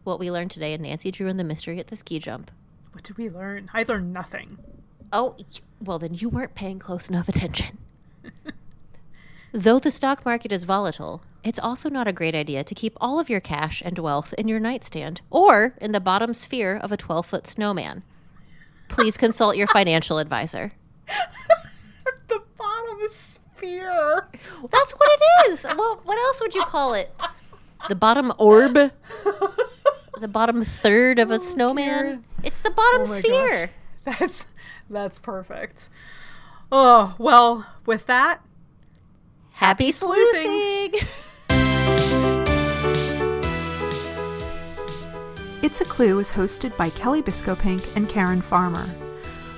[0.04, 2.52] what we learned today in Nancy Drew and the Mystery at the Ski Jump.
[2.92, 3.68] What did we learn?
[3.74, 4.58] I learned nothing.
[5.12, 5.36] Oh,
[5.84, 7.78] well, then you weren't paying close enough attention.
[9.52, 13.18] Though the stock market is volatile, it's also not a great idea to keep all
[13.18, 16.96] of your cash and wealth in your nightstand or in the bottom sphere of a
[16.96, 18.02] 12 foot snowman.
[18.88, 20.72] Please consult your financial advisor.
[22.28, 24.28] the bottom sphere.
[24.70, 25.64] That's what it is.
[25.64, 27.14] Well, what else would you call it?
[27.88, 28.76] The bottom orb?
[30.20, 31.84] The bottom third of a oh, snowman?
[31.86, 32.24] Karen.
[32.42, 33.70] It's the bottom Oh sphere.
[34.04, 34.18] gosh.
[34.18, 34.46] That's
[34.90, 35.88] that's perfect.
[36.72, 38.40] Oh, well, with that,
[39.52, 40.92] Happy sleuthing.
[40.92, 41.08] sleuthing.
[45.62, 48.86] It's a Clue is hosted by Kelly Biscopink and Karen Farmer.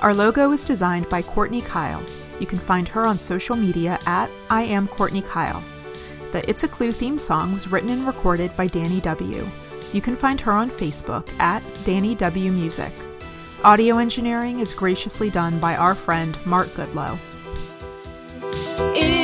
[0.00, 2.02] Our logo is designed by Courtney Kyle.
[2.38, 5.62] You can find her on social media at I am Courtney Kyle.
[6.32, 9.46] The It's a Clue theme song was written and recorded by Danny W.
[9.92, 12.92] You can find her on Facebook at Danny W Music.
[13.64, 17.18] Audio engineering is graciously done by our friend Mark Goodlow.
[18.94, 19.19] E